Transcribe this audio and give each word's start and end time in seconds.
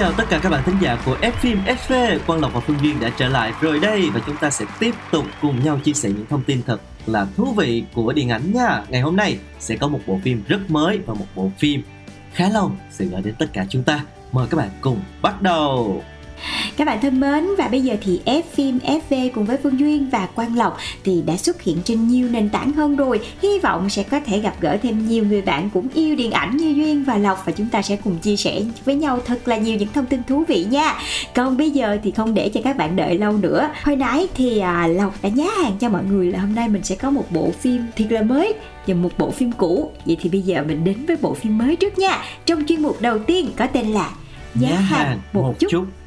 chào 0.00 0.12
tất 0.12 0.24
cả 0.30 0.40
các 0.42 0.50
bạn 0.50 0.62
thính 0.66 0.76
giả 0.80 0.98
của 1.06 1.16
F 1.22 1.32
phim 1.32 1.58
FV 1.66 2.18
Quang 2.26 2.40
Lộc 2.40 2.54
và 2.54 2.60
Phương 2.60 2.76
Duyên 2.82 3.00
đã 3.00 3.10
trở 3.16 3.28
lại 3.28 3.52
rồi 3.60 3.78
đây 3.78 4.10
Và 4.14 4.20
chúng 4.26 4.36
ta 4.36 4.50
sẽ 4.50 4.64
tiếp 4.78 4.94
tục 5.12 5.24
cùng 5.40 5.64
nhau 5.64 5.78
chia 5.84 5.92
sẻ 5.92 6.08
những 6.08 6.26
thông 6.26 6.42
tin 6.42 6.62
thật 6.66 6.80
là 7.06 7.26
thú 7.36 7.54
vị 7.56 7.84
của 7.94 8.12
điện 8.12 8.28
ảnh 8.28 8.52
nha. 8.52 8.82
Ngày 8.88 9.00
hôm 9.00 9.16
nay 9.16 9.38
sẽ 9.58 9.76
có 9.76 9.88
một 9.88 10.00
bộ 10.06 10.20
phim 10.24 10.42
rất 10.48 10.70
mới 10.70 10.98
và 11.06 11.14
một 11.14 11.26
bộ 11.34 11.50
phim 11.58 11.82
khá 12.32 12.48
lâu 12.48 12.72
sẽ 12.90 13.04
gửi 13.04 13.22
đến 13.22 13.34
tất 13.38 13.46
cả 13.52 13.66
chúng 13.68 13.82
ta. 13.82 14.00
Mời 14.32 14.46
các 14.50 14.56
bạn 14.56 14.68
cùng 14.80 15.00
bắt 15.22 15.42
đầu. 15.42 16.02
Các 16.80 16.86
bạn 16.86 17.00
thân 17.00 17.20
mến 17.20 17.44
và 17.58 17.68
bây 17.68 17.80
giờ 17.80 17.96
thì 18.02 18.20
F 18.26 18.42
phim 18.52 18.78
FV 18.78 19.30
cùng 19.34 19.44
với 19.44 19.56
Phương 19.62 19.80
Duyên 19.80 20.10
và 20.10 20.26
Quang 20.26 20.56
Lộc 20.56 20.78
thì 21.04 21.22
đã 21.26 21.36
xuất 21.36 21.62
hiện 21.62 21.78
trên 21.84 22.08
nhiều 22.08 22.28
nền 22.28 22.48
tảng 22.48 22.72
hơn 22.72 22.96
rồi. 22.96 23.20
Hy 23.42 23.58
vọng 23.58 23.90
sẽ 23.90 24.02
có 24.02 24.20
thể 24.20 24.38
gặp 24.38 24.54
gỡ 24.60 24.78
thêm 24.82 25.08
nhiều 25.08 25.24
người 25.24 25.42
bạn 25.42 25.70
cũng 25.74 25.88
yêu 25.94 26.16
điện 26.16 26.30
ảnh 26.30 26.56
như 26.56 26.68
Duyên 26.68 27.04
và 27.04 27.18
Lộc 27.18 27.42
và 27.46 27.52
chúng 27.52 27.68
ta 27.68 27.82
sẽ 27.82 27.96
cùng 28.04 28.18
chia 28.18 28.36
sẻ 28.36 28.60
với 28.84 28.94
nhau 28.94 29.20
thật 29.26 29.48
là 29.48 29.56
nhiều 29.56 29.76
những 29.76 29.88
thông 29.94 30.06
tin 30.06 30.22
thú 30.28 30.44
vị 30.48 30.66
nha. 30.70 30.94
Còn 31.34 31.56
bây 31.56 31.70
giờ 31.70 31.98
thì 32.02 32.10
không 32.10 32.34
để 32.34 32.48
cho 32.48 32.60
các 32.64 32.76
bạn 32.76 32.96
đợi 32.96 33.18
lâu 33.18 33.32
nữa. 33.32 33.70
Hồi 33.82 33.96
nãy 33.96 34.26
thì 34.34 34.58
à, 34.58 34.86
Lộc 34.86 35.22
đã 35.22 35.28
nhá 35.28 35.50
hàng 35.62 35.76
cho 35.80 35.88
mọi 35.88 36.04
người 36.04 36.32
là 36.32 36.38
hôm 36.38 36.54
nay 36.54 36.68
mình 36.68 36.82
sẽ 36.82 36.94
có 36.94 37.10
một 37.10 37.24
bộ 37.30 37.50
phim 37.50 37.86
thiệt 37.96 38.12
là 38.12 38.22
mới 38.22 38.54
và 38.86 38.94
một 38.94 39.10
bộ 39.18 39.30
phim 39.30 39.52
cũ. 39.52 39.90
Vậy 40.06 40.16
thì 40.20 40.30
bây 40.30 40.40
giờ 40.40 40.64
mình 40.68 40.84
đến 40.84 41.06
với 41.06 41.16
bộ 41.22 41.34
phim 41.34 41.58
mới 41.58 41.76
trước 41.76 41.98
nha. 41.98 42.22
Trong 42.46 42.64
chuyên 42.68 42.82
mục 42.82 43.00
đầu 43.00 43.18
tiên 43.18 43.50
có 43.56 43.66
tên 43.66 43.86
là 43.86 44.10
Nhá 44.54 44.76
hàng 44.76 45.18
một 45.32 45.54
chút. 45.58 45.68
Giá 45.72 45.99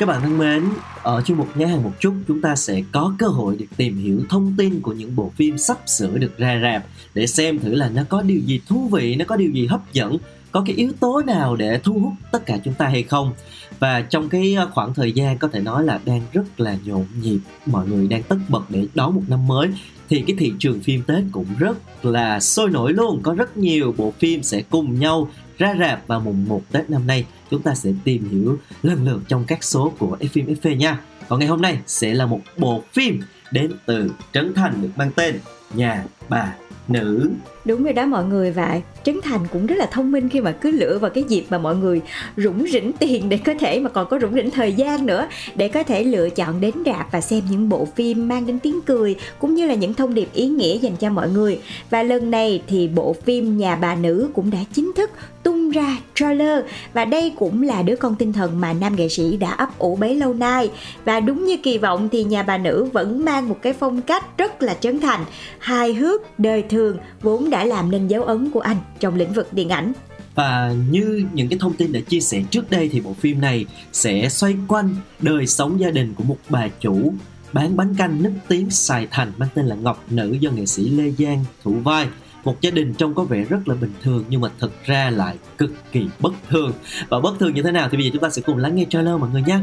Các 0.00 0.06
bạn 0.06 0.20
thân 0.22 0.38
mến, 0.38 0.64
ở 1.02 1.22
chuyên 1.22 1.38
mục 1.38 1.56
Nhá 1.56 1.66
hàng 1.66 1.82
một 1.82 1.92
chút 2.00 2.14
chúng 2.28 2.40
ta 2.40 2.56
sẽ 2.56 2.82
có 2.92 3.14
cơ 3.18 3.26
hội 3.26 3.56
được 3.56 3.66
tìm 3.76 3.98
hiểu 3.98 4.20
thông 4.28 4.54
tin 4.58 4.80
của 4.80 4.92
những 4.92 5.16
bộ 5.16 5.32
phim 5.36 5.58
sắp 5.58 5.78
sửa 5.86 6.18
được 6.18 6.38
ra 6.38 6.60
rạp 6.62 6.84
để 7.14 7.26
xem 7.26 7.58
thử 7.58 7.74
là 7.74 7.88
nó 7.88 8.02
có 8.08 8.22
điều 8.22 8.40
gì 8.40 8.60
thú 8.68 8.88
vị, 8.88 9.16
nó 9.16 9.24
có 9.24 9.36
điều 9.36 9.50
gì 9.50 9.66
hấp 9.66 9.92
dẫn, 9.92 10.16
có 10.52 10.62
cái 10.66 10.76
yếu 10.76 10.92
tố 11.00 11.22
nào 11.26 11.56
để 11.56 11.80
thu 11.84 11.92
hút 11.92 12.12
tất 12.32 12.46
cả 12.46 12.58
chúng 12.64 12.74
ta 12.74 12.88
hay 12.88 13.02
không. 13.02 13.32
Và 13.78 14.00
trong 14.00 14.28
cái 14.28 14.54
ờ, 14.54 14.70
khoảng 14.74 14.94
thời 14.94 15.12
gian 15.12 15.38
có 15.38 15.48
thể 15.48 15.60
nói 15.60 15.84
là 15.84 16.00
đang 16.04 16.22
rất 16.32 16.60
là 16.60 16.76
nhộn 16.84 17.06
nhịp, 17.22 17.38
mọi 17.66 17.86
người 17.86 18.08
đang 18.08 18.22
tất 18.22 18.38
bật 18.48 18.62
để 18.68 18.86
đón 18.94 19.14
một 19.14 19.22
năm 19.28 19.46
mới 19.46 19.68
thì 20.08 20.24
cái 20.26 20.36
thị 20.38 20.52
trường 20.58 20.80
phim 20.80 21.02
Tết 21.02 21.24
cũng 21.32 21.46
rất 21.58 22.04
là 22.04 22.40
sôi 22.40 22.70
nổi 22.70 22.92
luôn, 22.92 23.20
có 23.22 23.34
rất 23.34 23.56
nhiều 23.56 23.94
bộ 23.96 24.12
phim 24.18 24.42
sẽ 24.42 24.62
cùng 24.70 25.00
nhau 25.00 25.30
ra 25.60 25.74
rạp 25.80 26.06
vào 26.06 26.20
mùng 26.20 26.48
1 26.48 26.62
Tết 26.72 26.90
năm 26.90 27.06
nay. 27.06 27.26
Chúng 27.50 27.62
ta 27.62 27.74
sẽ 27.74 27.90
tìm 28.04 28.28
hiểu 28.30 28.58
lần 28.82 29.04
lượt 29.04 29.20
trong 29.28 29.44
các 29.44 29.64
số 29.64 29.92
của 29.98 30.16
F 30.20 30.28
phim 30.28 30.46
FV 30.46 30.76
nha. 30.76 31.00
Còn 31.28 31.38
ngày 31.38 31.48
hôm 31.48 31.62
nay 31.62 31.78
sẽ 31.86 32.14
là 32.14 32.26
một 32.26 32.40
bộ 32.56 32.82
phim 32.92 33.20
đến 33.52 33.72
từ 33.86 34.10
Trấn 34.32 34.54
Thành 34.54 34.82
được 34.82 34.88
mang 34.96 35.10
tên 35.16 35.38
Nhà 35.74 36.04
bà 36.28 36.54
nữ. 36.88 37.30
Đúng 37.64 37.84
rồi 37.84 37.92
đó 37.92 38.06
mọi 38.06 38.24
người 38.24 38.52
vậy. 38.52 38.82
Trấn 39.04 39.20
Thành 39.22 39.40
cũng 39.52 39.66
rất 39.66 39.76
là 39.78 39.86
thông 39.86 40.12
minh 40.12 40.28
khi 40.28 40.40
mà 40.40 40.52
cứ 40.52 40.70
lựa 40.70 40.98
vào 40.98 41.10
cái 41.10 41.24
dịp 41.24 41.44
mà 41.50 41.58
mọi 41.58 41.76
người 41.76 42.00
rủng 42.36 42.66
rỉnh 42.72 42.92
tiền 42.92 43.28
để 43.28 43.36
có 43.36 43.54
thể 43.60 43.80
mà 43.80 43.90
còn 43.90 44.08
có 44.08 44.18
rủng 44.18 44.34
rỉnh 44.34 44.50
thời 44.50 44.72
gian 44.72 45.06
nữa, 45.06 45.26
để 45.54 45.68
có 45.68 45.82
thể 45.82 46.04
lựa 46.04 46.30
chọn 46.30 46.60
đến 46.60 46.74
rạp 46.86 47.12
và 47.12 47.20
xem 47.20 47.42
những 47.50 47.68
bộ 47.68 47.88
phim 47.96 48.28
mang 48.28 48.46
đến 48.46 48.58
tiếng 48.58 48.80
cười 48.80 49.16
cũng 49.38 49.54
như 49.54 49.66
là 49.66 49.74
những 49.74 49.94
thông 49.94 50.14
điệp 50.14 50.28
ý 50.34 50.48
nghĩa 50.48 50.78
dành 50.78 50.96
cho 50.96 51.10
mọi 51.10 51.28
người. 51.28 51.60
Và 51.90 52.02
lần 52.02 52.30
này 52.30 52.62
thì 52.66 52.88
bộ 52.88 53.12
phim 53.24 53.58
Nhà 53.58 53.76
bà 53.76 53.94
nữ 53.94 54.30
cũng 54.34 54.50
đã 54.50 54.58
chính 54.72 54.92
thức 54.96 55.10
tung 55.42 55.70
ra 55.70 55.96
trailer 56.14 56.64
và 56.92 57.04
đây 57.04 57.32
cũng 57.38 57.62
là 57.62 57.82
đứa 57.82 57.96
con 57.96 58.14
tinh 58.14 58.32
thần 58.32 58.60
mà 58.60 58.72
nam 58.72 58.96
nghệ 58.96 59.08
sĩ 59.08 59.36
đã 59.36 59.50
ấp 59.50 59.78
ủ 59.78 59.96
bấy 59.96 60.14
lâu 60.14 60.34
nay 60.34 60.70
và 61.04 61.20
đúng 61.20 61.44
như 61.44 61.56
kỳ 61.56 61.78
vọng 61.78 62.08
thì 62.12 62.24
nhà 62.24 62.42
bà 62.42 62.58
nữ 62.58 62.84
vẫn 62.92 63.24
mang 63.24 63.48
một 63.48 63.56
cái 63.62 63.72
phong 63.72 64.02
cách 64.02 64.38
rất 64.38 64.62
là 64.62 64.74
trấn 64.74 65.00
thành, 65.00 65.24
hài 65.58 65.94
hước, 65.94 66.38
đời 66.38 66.62
thường, 66.62 66.96
vốn 67.22 67.50
đã 67.50 67.64
làm 67.64 67.90
nên 67.90 68.08
dấu 68.08 68.24
ấn 68.24 68.50
của 68.50 68.60
anh 68.60 68.76
trong 69.00 69.14
lĩnh 69.14 69.32
vực 69.32 69.52
điện 69.52 69.68
ảnh 69.68 69.92
Và 70.34 70.74
như 70.90 71.24
những 71.32 71.48
cái 71.48 71.58
thông 71.58 71.74
tin 71.74 71.92
đã 71.92 72.00
chia 72.00 72.20
sẻ 72.20 72.42
trước 72.50 72.70
đây 72.70 72.88
thì 72.92 73.00
bộ 73.00 73.14
phim 73.20 73.40
này 73.40 73.66
sẽ 73.92 74.28
xoay 74.28 74.54
quanh 74.68 74.96
đời 75.18 75.46
sống 75.46 75.80
gia 75.80 75.90
đình 75.90 76.14
của 76.14 76.24
một 76.24 76.36
bà 76.48 76.68
chủ 76.80 77.12
bán 77.52 77.76
bánh 77.76 77.94
canh 77.98 78.22
nức 78.22 78.32
tiếng 78.48 78.70
Sài 78.70 79.06
Thành 79.10 79.32
mang 79.36 79.48
tên 79.54 79.66
là 79.66 79.74
Ngọc 79.74 80.04
Nữ 80.10 80.36
do 80.40 80.50
nghệ 80.50 80.66
sĩ 80.66 80.88
Lê 80.88 81.10
Giang 81.10 81.44
thủ 81.64 81.72
vai. 81.84 82.08
Một 82.44 82.60
gia 82.60 82.70
đình 82.70 82.94
trông 82.94 83.14
có 83.14 83.22
vẻ 83.22 83.44
rất 83.48 83.68
là 83.68 83.74
bình 83.74 83.92
thường 84.02 84.24
nhưng 84.28 84.40
mà 84.40 84.48
thực 84.58 84.84
ra 84.84 85.10
lại 85.10 85.36
cực 85.58 85.72
kỳ 85.92 86.06
bất 86.18 86.32
thường. 86.48 86.72
Và 87.08 87.20
bất 87.20 87.38
thường 87.38 87.54
như 87.54 87.62
thế 87.62 87.72
nào 87.72 87.88
thì 87.90 87.96
bây 87.96 88.06
giờ 88.06 88.10
chúng 88.12 88.22
ta 88.22 88.30
sẽ 88.30 88.42
cùng 88.42 88.56
lắng 88.56 88.74
nghe 88.74 88.84
trailer 88.90 89.14
mọi 89.20 89.30
người 89.30 89.42
nhé. 89.42 89.58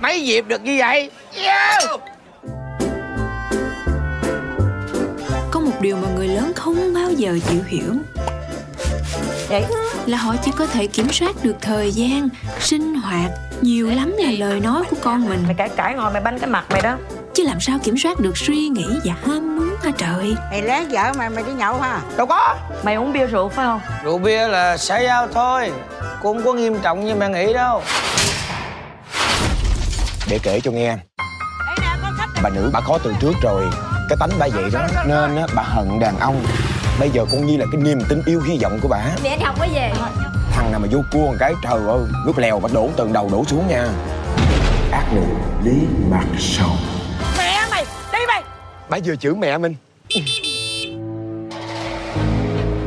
mấy 0.00 0.26
dịp 0.26 0.44
được 0.48 0.62
như 0.62 0.76
vậy 0.78 1.10
yeah. 1.34 1.82
Điều 5.80 5.96
mà 5.96 6.08
người 6.16 6.28
lớn 6.28 6.52
không 6.56 6.94
bao 6.94 7.10
giờ 7.10 7.38
chịu 7.48 7.62
hiểu. 7.66 7.94
Đấy. 9.50 9.64
là 10.06 10.18
họ 10.18 10.34
chỉ 10.44 10.52
có 10.56 10.66
thể 10.66 10.86
kiểm 10.86 11.12
soát 11.12 11.36
được 11.42 11.56
thời 11.60 11.92
gian 11.92 12.28
sinh 12.60 12.94
hoạt 12.94 13.30
nhiều 13.60 13.90
lắm 13.90 14.14
là 14.18 14.30
lời 14.38 14.60
nói 14.60 14.82
của 14.90 14.96
con 15.02 15.28
mình. 15.28 15.42
mày 15.46 15.54
cãi 15.54 15.68
cãi 15.76 15.94
ngồi 15.94 16.12
mày 16.12 16.22
banh 16.22 16.38
cái 16.38 16.50
mặt 16.50 16.64
mày 16.70 16.82
đó. 16.82 16.96
Chứ 17.34 17.42
làm 17.42 17.60
sao 17.60 17.78
kiểm 17.84 17.98
soát 17.98 18.20
được 18.20 18.38
suy 18.38 18.68
nghĩ 18.68 18.86
và 19.04 19.14
ham 19.26 19.56
muốn 19.56 19.76
hả 19.82 19.90
trời? 19.98 20.36
Mày 20.50 20.62
lén 20.62 20.88
vợ 20.90 21.12
mày 21.18 21.30
mày 21.30 21.44
đi 21.44 21.52
nhậu 21.52 21.80
ha 21.80 22.00
đâu 22.16 22.26
có. 22.26 22.56
Mày 22.82 22.94
uống 22.94 23.12
bia 23.12 23.26
rượu 23.26 23.48
phải 23.48 23.64
không? 23.64 23.80
Rượu 24.04 24.18
bia 24.18 24.48
là 24.48 24.76
xã 24.76 24.98
giao 24.98 25.28
thôi 25.28 25.72
cũng 26.22 26.36
không 26.36 26.44
có 26.44 26.52
nghiêm 26.52 26.78
trọng 26.82 27.04
như 27.04 27.14
mẹ 27.14 27.28
nghĩ 27.28 27.52
đâu. 27.52 27.82
Để 30.30 30.38
kể 30.42 30.60
cho 30.60 30.70
nghe. 30.70 30.96
Bà 32.42 32.50
nữ 32.50 32.70
bà 32.72 32.80
khó 32.80 32.98
từ 32.98 33.14
trước 33.20 33.32
rồi 33.42 33.64
cái 34.10 34.16
tánh 34.20 34.38
bà 34.38 34.46
vậy 34.52 34.70
đó. 34.72 34.86
Nên 35.06 35.36
á, 35.36 35.46
bà 35.54 35.62
hận 35.62 36.00
đàn 36.00 36.18
ông. 36.18 36.42
Bây 37.00 37.10
giờ 37.10 37.24
cũng 37.30 37.46
như 37.46 37.56
là 37.56 37.66
cái 37.72 37.80
niềm 37.80 37.98
tin 38.08 38.22
yêu 38.26 38.40
hy 38.40 38.58
vọng 38.62 38.78
của 38.82 38.88
bà. 38.88 39.00
Để 39.22 39.30
anh 39.30 39.40
học 39.40 39.58
mới 39.58 39.68
về. 39.74 39.92
Thằng 40.52 40.70
nào 40.70 40.80
mà 40.80 40.88
vô 40.90 40.98
cua 41.12 41.26
một 41.26 41.34
cái 41.38 41.54
trời 41.62 41.78
ơi 41.88 42.00
lúc 42.26 42.38
lèo 42.38 42.60
bà 42.60 42.68
đổ 42.72 42.88
từ 42.96 43.08
đầu 43.12 43.28
đổ 43.32 43.44
xuống 43.44 43.68
nha. 43.68 43.88
Ác 44.92 45.04
nữ 45.12 45.22
lý 45.64 45.72
mặt 46.10 46.24
sầu. 46.38 46.70
Mẹ 47.38 47.60
mày 47.70 47.84
đi 48.12 48.18
mày. 48.28 48.42
Bà 48.88 48.98
vừa 49.04 49.16
chửi 49.16 49.34
mẹ 49.34 49.58
mình. 49.58 49.74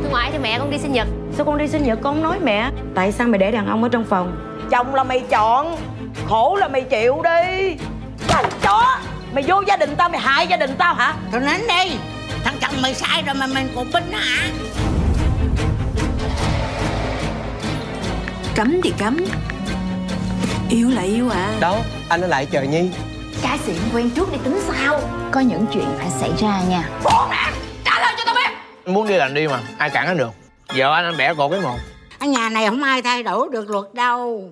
Từ 0.02 0.08
ngoại 0.10 0.30
thì 0.32 0.38
mẹ 0.38 0.58
con 0.58 0.70
đi 0.70 0.78
sinh 0.78 0.92
nhật. 0.92 1.08
Sao 1.36 1.46
con 1.46 1.58
đi 1.58 1.68
sinh 1.68 1.82
nhật 1.84 1.98
con 2.02 2.14
không 2.14 2.22
nói 2.22 2.38
mẹ? 2.42 2.70
Tại 2.94 3.12
sao 3.12 3.26
mày 3.26 3.38
để 3.38 3.50
đàn 3.50 3.66
ông 3.66 3.82
ở 3.82 3.88
trong 3.88 4.04
phòng? 4.04 4.58
Chồng 4.70 4.94
là 4.94 5.04
mày 5.04 5.20
chọn 5.20 5.76
khổ 6.28 6.56
là 6.60 6.68
mày 6.68 6.82
chịu 6.82 7.22
đi. 7.22 7.76
Thằng 8.28 8.44
chó 8.62 8.98
mày 9.34 9.44
vô 9.46 9.62
gia 9.66 9.76
đình 9.76 9.96
tao 9.96 10.08
mày 10.08 10.20
hại 10.20 10.46
gia 10.46 10.56
đình 10.56 10.74
tao 10.78 10.94
hả? 10.94 11.14
Thôi 11.32 11.40
nín 11.40 11.66
đi. 11.68 11.96
Thằng 12.44 12.54
chồng 12.60 12.82
mày 12.82 12.94
sai 12.94 13.22
rồi 13.26 13.34
mà 13.34 13.46
mình 13.46 13.68
còn 13.76 13.92
binh 13.92 14.12
hả? 14.12 14.46
Cấm 18.54 18.80
thì 18.82 18.92
cấm. 18.98 19.24
Yêu 20.70 20.90
là 20.90 21.02
yêu 21.02 21.30
à. 21.30 21.56
Đâu 21.60 21.76
anh 22.08 22.20
ở 22.20 22.26
lại 22.26 22.46
chờ 22.46 22.62
nhi. 22.62 22.90
Cái 23.42 23.58
xịn 23.58 23.76
quen 23.94 24.10
trước 24.10 24.32
đi 24.32 24.38
tính 24.44 24.60
sao? 24.68 25.00
Có 25.30 25.40
những 25.40 25.66
chuyện 25.72 25.88
phải 25.98 26.10
xảy 26.10 26.30
ra 26.38 26.60
nha. 26.68 26.88
Trả 27.84 28.00
lời 28.00 28.14
cho 28.18 28.24
tao 28.26 28.34
biết. 28.34 28.50
Muốn 28.92 29.08
đi 29.08 29.14
làm 29.14 29.34
đi 29.34 29.48
mà 29.48 29.60
ai 29.78 29.90
cản 29.90 30.06
anh 30.06 30.16
được. 30.16 30.30
Vợ 30.76 30.94
anh 30.94 31.04
anh 31.04 31.16
bẻ 31.16 31.34
cổ 31.34 31.48
cái 31.48 31.60
một 31.60 31.76
Ở 32.18 32.26
nhà 32.26 32.48
này 32.48 32.66
không 32.66 32.82
ai 32.82 33.02
thay 33.02 33.22
đổi 33.22 33.48
được 33.52 33.70
luật 33.70 33.94
đâu 33.94 34.50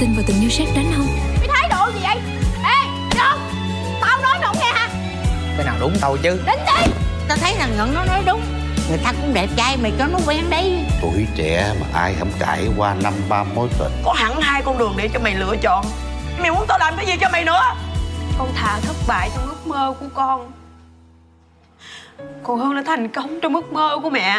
tin 0.00 0.14
vào 0.14 0.24
tình 0.26 0.40
yêu 0.40 0.50
sét 0.50 0.68
đánh 0.74 0.92
không? 0.96 1.06
Mày 1.38 1.48
thái 1.48 1.68
độ 1.68 1.90
gì 1.94 2.00
vậy? 2.02 2.16
Ê 2.64 2.88
John 3.10 3.38
tao 4.00 4.18
nói 4.22 4.38
không 4.42 4.56
nghe 4.60 4.72
hả? 4.72 4.88
Cái 5.56 5.66
nào 5.66 5.74
đúng 5.80 5.96
tao 6.00 6.16
chứ. 6.22 6.42
Đến 6.46 6.58
đi. 6.66 6.92
Tao 7.28 7.38
thấy 7.38 7.54
thằng 7.58 7.76
Ngân 7.76 7.94
nó 7.94 8.04
nói 8.04 8.22
đúng. 8.26 8.42
Người 8.88 8.98
ta 9.04 9.12
cũng 9.12 9.34
đẹp 9.34 9.48
trai 9.56 9.76
mày 9.76 9.92
cho 9.98 10.06
nó 10.06 10.18
quen 10.26 10.50
đi 10.50 10.78
tuổi 11.02 11.26
trẻ 11.36 11.74
mà 11.80 11.86
ai 11.94 12.14
không 12.18 12.30
trải 12.40 12.68
qua 12.76 12.94
năm 12.94 13.12
ba 13.28 13.44
mối 13.44 13.68
tình. 13.78 13.92
Có 14.04 14.12
hẳn 14.12 14.40
hai 14.40 14.62
con 14.62 14.78
đường 14.78 14.94
để 14.96 15.08
cho 15.14 15.20
mày 15.20 15.34
lựa 15.34 15.56
chọn. 15.62 15.84
Mày 16.38 16.50
muốn 16.50 16.64
tao 16.68 16.78
làm 16.78 16.96
cái 16.96 17.06
gì 17.06 17.12
cho 17.20 17.28
mày 17.32 17.44
nữa? 17.44 17.60
Con 18.38 18.48
thà 18.54 18.80
thất 18.80 18.96
bại 19.08 19.30
trong 19.36 19.46
ước 19.46 19.66
mơ 19.66 19.94
của 20.00 20.06
con. 20.14 20.52
Còn 22.42 22.58
hơn 22.58 22.72
là 22.72 22.82
thành 22.86 23.08
công 23.08 23.40
trong 23.40 23.54
ước 23.54 23.72
mơ 23.72 23.98
của 24.02 24.10
mẹ 24.10 24.38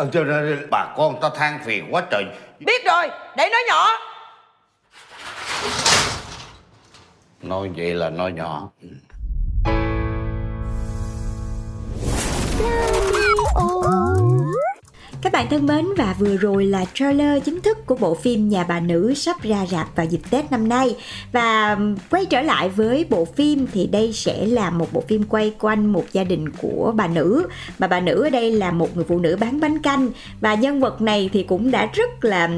ờ 0.00 0.08
cho 0.12 0.24
nên 0.24 0.66
bà 0.70 0.94
con 0.96 1.20
ta 1.20 1.30
than 1.34 1.58
phiền 1.64 1.94
quá 1.94 2.02
trời. 2.10 2.24
Biết 2.60 2.84
rồi 2.86 3.08
để 3.36 3.48
nói 3.52 3.60
nhỏ. 3.68 3.86
Nói 7.42 7.70
vậy 7.76 7.94
là 7.94 8.10
nói 8.10 8.32
nhỏ 8.32 8.70
Các 15.22 15.32
bạn 15.32 15.46
thân 15.50 15.66
mến 15.66 15.86
và 15.96 16.14
vừa 16.18 16.36
rồi 16.36 16.64
là 16.66 16.84
trailer 16.94 17.42
chính 17.44 17.60
thức 17.60 17.86
của 17.86 17.94
bộ 17.94 18.14
phim 18.14 18.48
Nhà 18.48 18.64
bà 18.68 18.80
nữ 18.80 19.14
sắp 19.14 19.42
ra 19.42 19.66
rạp 19.66 19.96
vào 19.96 20.06
dịp 20.06 20.20
Tết 20.30 20.50
năm 20.52 20.68
nay 20.68 20.96
Và 21.32 21.78
quay 22.10 22.26
trở 22.26 22.42
lại 22.42 22.68
với 22.68 23.06
bộ 23.10 23.24
phim 23.24 23.66
thì 23.72 23.86
đây 23.86 24.12
sẽ 24.12 24.46
là 24.46 24.70
một 24.70 24.92
bộ 24.92 25.02
phim 25.08 25.22
quay 25.24 25.52
quanh 25.60 25.86
một 25.92 26.04
gia 26.12 26.24
đình 26.24 26.48
của 26.50 26.92
bà 26.96 27.06
nữ 27.06 27.46
Mà 27.78 27.86
bà 27.86 28.00
nữ 28.00 28.22
ở 28.24 28.30
đây 28.30 28.52
là 28.52 28.70
một 28.70 28.96
người 28.96 29.04
phụ 29.08 29.18
nữ 29.18 29.36
bán 29.40 29.60
bánh 29.60 29.78
canh 29.78 30.08
Và 30.40 30.54
nhân 30.54 30.80
vật 30.80 31.00
này 31.02 31.30
thì 31.32 31.42
cũng 31.42 31.70
đã 31.70 31.86
rất 31.92 32.24
là 32.24 32.50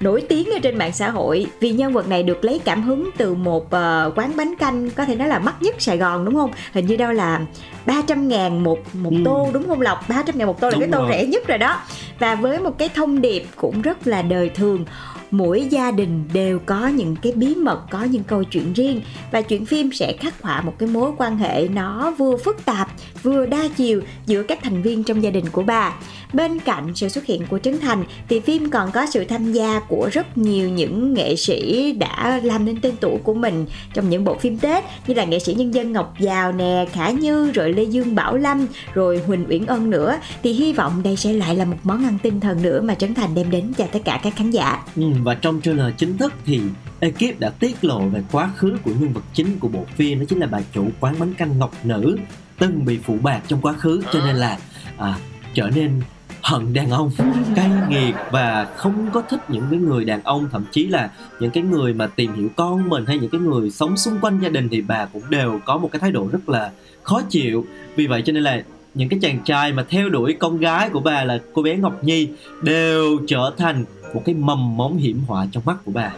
nổi 0.00 0.20
tiếng 0.28 0.50
ở 0.50 0.58
trên 0.62 0.78
mạng 0.78 0.92
xã 0.92 1.10
hội 1.10 1.46
Vì 1.60 1.70
nhân 1.72 1.92
vật 1.92 2.08
này 2.08 2.22
được 2.22 2.44
lấy 2.44 2.58
cảm 2.58 2.82
hứng 2.82 3.10
từ 3.16 3.34
một 3.34 3.64
uh, 3.66 3.72
quán 4.18 4.32
bánh 4.36 4.54
canh 4.56 4.90
có 4.90 5.04
thể 5.04 5.14
nói 5.14 5.28
là 5.28 5.38
mắc 5.38 5.54
nhất 5.62 5.74
Sài 5.78 5.98
Gòn 5.98 6.24
đúng 6.24 6.34
không? 6.34 6.50
Hình 6.72 6.86
như 6.86 6.96
đâu 6.96 7.12
là 7.12 7.40
300 7.86 8.28
ngàn 8.28 8.64
một 8.64 8.78
một 8.94 9.10
Ừ. 9.10 9.16
tô 9.24 9.50
đúng 9.52 9.68
không 9.68 9.80
Lộc? 9.80 10.08
300 10.08 10.38
ngàn 10.38 10.46
một 10.46 10.60
tô 10.60 10.68
là 10.68 10.72
Đúng 10.72 10.80
cái 10.80 10.88
tô 10.92 10.98
rồi. 10.98 11.08
rẻ 11.10 11.26
nhất 11.26 11.46
rồi 11.48 11.58
đó 11.58 11.80
và 12.18 12.34
với 12.34 12.58
một 12.58 12.78
cái 12.78 12.88
thông 12.88 13.20
điệp 13.20 13.44
cũng 13.56 13.82
rất 13.82 14.06
là 14.06 14.22
đời 14.22 14.48
thường, 14.48 14.84
mỗi 15.30 15.66
gia 15.70 15.90
đình 15.90 16.28
đều 16.32 16.58
có 16.58 16.88
những 16.88 17.16
cái 17.22 17.32
bí 17.32 17.54
mật, 17.54 17.80
có 17.90 18.04
những 18.04 18.22
câu 18.22 18.44
chuyện 18.44 18.72
riêng 18.72 19.00
và 19.30 19.42
chuyện 19.42 19.66
phim 19.66 19.92
sẽ 19.92 20.12
khắc 20.20 20.42
họa 20.42 20.60
một 20.60 20.74
cái 20.78 20.88
mối 20.88 21.10
quan 21.16 21.36
hệ 21.36 21.68
nó 21.68 22.10
vừa 22.10 22.36
phức 22.36 22.64
tạp 22.64 22.88
vừa 23.22 23.46
đa 23.46 23.68
chiều 23.76 24.00
giữa 24.26 24.42
các 24.42 24.58
thành 24.62 24.82
viên 24.82 25.04
trong 25.04 25.22
gia 25.22 25.30
đình 25.30 25.44
của 25.52 25.62
bà. 25.62 25.94
Bên 26.32 26.58
cạnh 26.58 26.92
sự 26.94 27.08
xuất 27.08 27.26
hiện 27.26 27.42
của 27.50 27.58
Trấn 27.58 27.80
Thành 27.80 28.04
thì 28.28 28.40
phim 28.40 28.70
còn 28.70 28.90
có 28.90 29.06
sự 29.06 29.24
tham 29.24 29.52
gia 29.52 29.80
của 29.80 30.08
rất 30.12 30.38
nhiều 30.38 30.68
những 30.68 31.14
nghệ 31.14 31.36
sĩ 31.36 31.92
đã 31.92 32.40
làm 32.42 32.64
nên 32.64 32.80
tên 32.80 32.94
tuổi 33.00 33.18
của 33.22 33.34
mình 33.34 33.66
trong 33.94 34.10
những 34.10 34.24
bộ 34.24 34.34
phim 34.34 34.58
Tết 34.58 34.84
như 35.06 35.14
là 35.14 35.24
nghệ 35.24 35.38
sĩ 35.38 35.54
nhân 35.54 35.74
dân 35.74 35.92
Ngọc 35.92 36.14
Giào 36.20 36.52
nè 36.52 36.86
Khả 36.92 37.10
Như 37.10 37.50
rồi 37.50 37.72
Lê 37.72 37.82
Dương 37.82 38.14
Bảo 38.14 38.36
Lâm 38.36 38.66
rồi 38.94 39.22
Huỳnh 39.26 39.46
Uyển 39.48 39.66
Ân 39.66 39.90
nữa. 39.90 40.18
Thì 40.42 40.52
hy 40.52 40.72
vọng 40.72 41.02
đây 41.02 41.16
sẽ 41.16 41.32
lại 41.32 41.56
là 41.56 41.64
một 41.64 41.76
món 41.82 42.04
ăn 42.04 42.18
tinh 42.22 42.40
thần 42.40 42.62
nữa 42.62 42.80
mà 42.80 42.94
Trấn 42.94 43.14
Thành 43.14 43.34
đem 43.34 43.50
đến 43.50 43.72
cho 43.78 43.86
tất 43.92 44.00
cả 44.04 44.20
các 44.22 44.36
khán 44.36 44.50
giả. 44.50 44.82
Ừ, 44.96 45.02
và 45.22 45.34
trong 45.34 45.60
trailer 45.60 45.86
chính 45.96 46.16
thức 46.16 46.32
thì 46.46 46.60
ekip 47.00 47.40
đã 47.40 47.50
tiết 47.50 47.84
lộ 47.84 48.00
về 48.00 48.22
quá 48.32 48.50
khứ 48.56 48.76
của 48.84 48.90
nhân 49.00 49.12
vật 49.12 49.24
chính 49.34 49.58
của 49.58 49.68
bộ 49.68 49.84
phim 49.96 50.18
đó 50.18 50.24
chính 50.28 50.38
là 50.38 50.46
bà 50.46 50.60
chủ 50.74 50.88
quán 51.00 51.14
bánh 51.18 51.34
canh 51.34 51.58
Ngọc 51.58 51.72
Nữ 51.84 52.16
từng 52.60 52.84
bị 52.84 52.98
phụ 53.04 53.16
bạc 53.22 53.40
trong 53.48 53.60
quá 53.60 53.72
khứ 53.72 54.02
cho 54.12 54.20
nên 54.24 54.36
là 54.36 54.58
à, 54.96 55.14
trở 55.54 55.70
nên 55.74 56.00
hận 56.42 56.72
đàn 56.72 56.90
ông 56.90 57.10
cay 57.56 57.70
nghiệt 57.88 58.14
và 58.30 58.66
không 58.76 59.10
có 59.12 59.22
thích 59.28 59.50
những 59.50 59.66
cái 59.70 59.78
người 59.78 60.04
đàn 60.04 60.22
ông. 60.22 60.48
Thậm 60.52 60.64
chí 60.70 60.86
là 60.86 61.10
những 61.40 61.50
cái 61.50 61.62
người 61.62 61.92
mà 61.92 62.06
tìm 62.06 62.32
hiểu 62.32 62.48
con 62.56 62.88
mình 62.88 63.06
hay 63.06 63.18
những 63.18 63.30
cái 63.30 63.40
người 63.40 63.70
sống 63.70 63.96
xung 63.96 64.18
quanh 64.20 64.38
gia 64.42 64.48
đình 64.48 64.68
thì 64.68 64.80
bà 64.80 65.04
cũng 65.04 65.22
đều 65.30 65.60
có 65.64 65.78
một 65.78 65.88
cái 65.92 66.00
thái 66.00 66.10
độ 66.10 66.28
rất 66.32 66.48
là 66.48 66.70
khó 67.02 67.20
chịu. 67.30 67.66
Vì 67.96 68.06
vậy 68.06 68.22
cho 68.24 68.32
nên 68.32 68.42
là 68.42 68.62
những 68.94 69.08
cái 69.08 69.18
chàng 69.22 69.38
trai 69.44 69.72
mà 69.72 69.84
theo 69.88 70.08
đuổi 70.08 70.36
con 70.38 70.58
gái 70.58 70.88
của 70.88 71.00
bà 71.00 71.24
là 71.24 71.38
cô 71.52 71.62
bé 71.62 71.76
Ngọc 71.76 72.04
Nhi 72.04 72.28
đều 72.62 73.18
trở 73.28 73.52
thành 73.58 73.84
một 74.14 74.22
cái 74.24 74.34
mầm 74.34 74.76
móng 74.76 74.96
hiểm 74.96 75.20
họa 75.26 75.46
trong 75.52 75.62
mắt 75.66 75.76
của 75.84 75.92
bà 75.92 76.12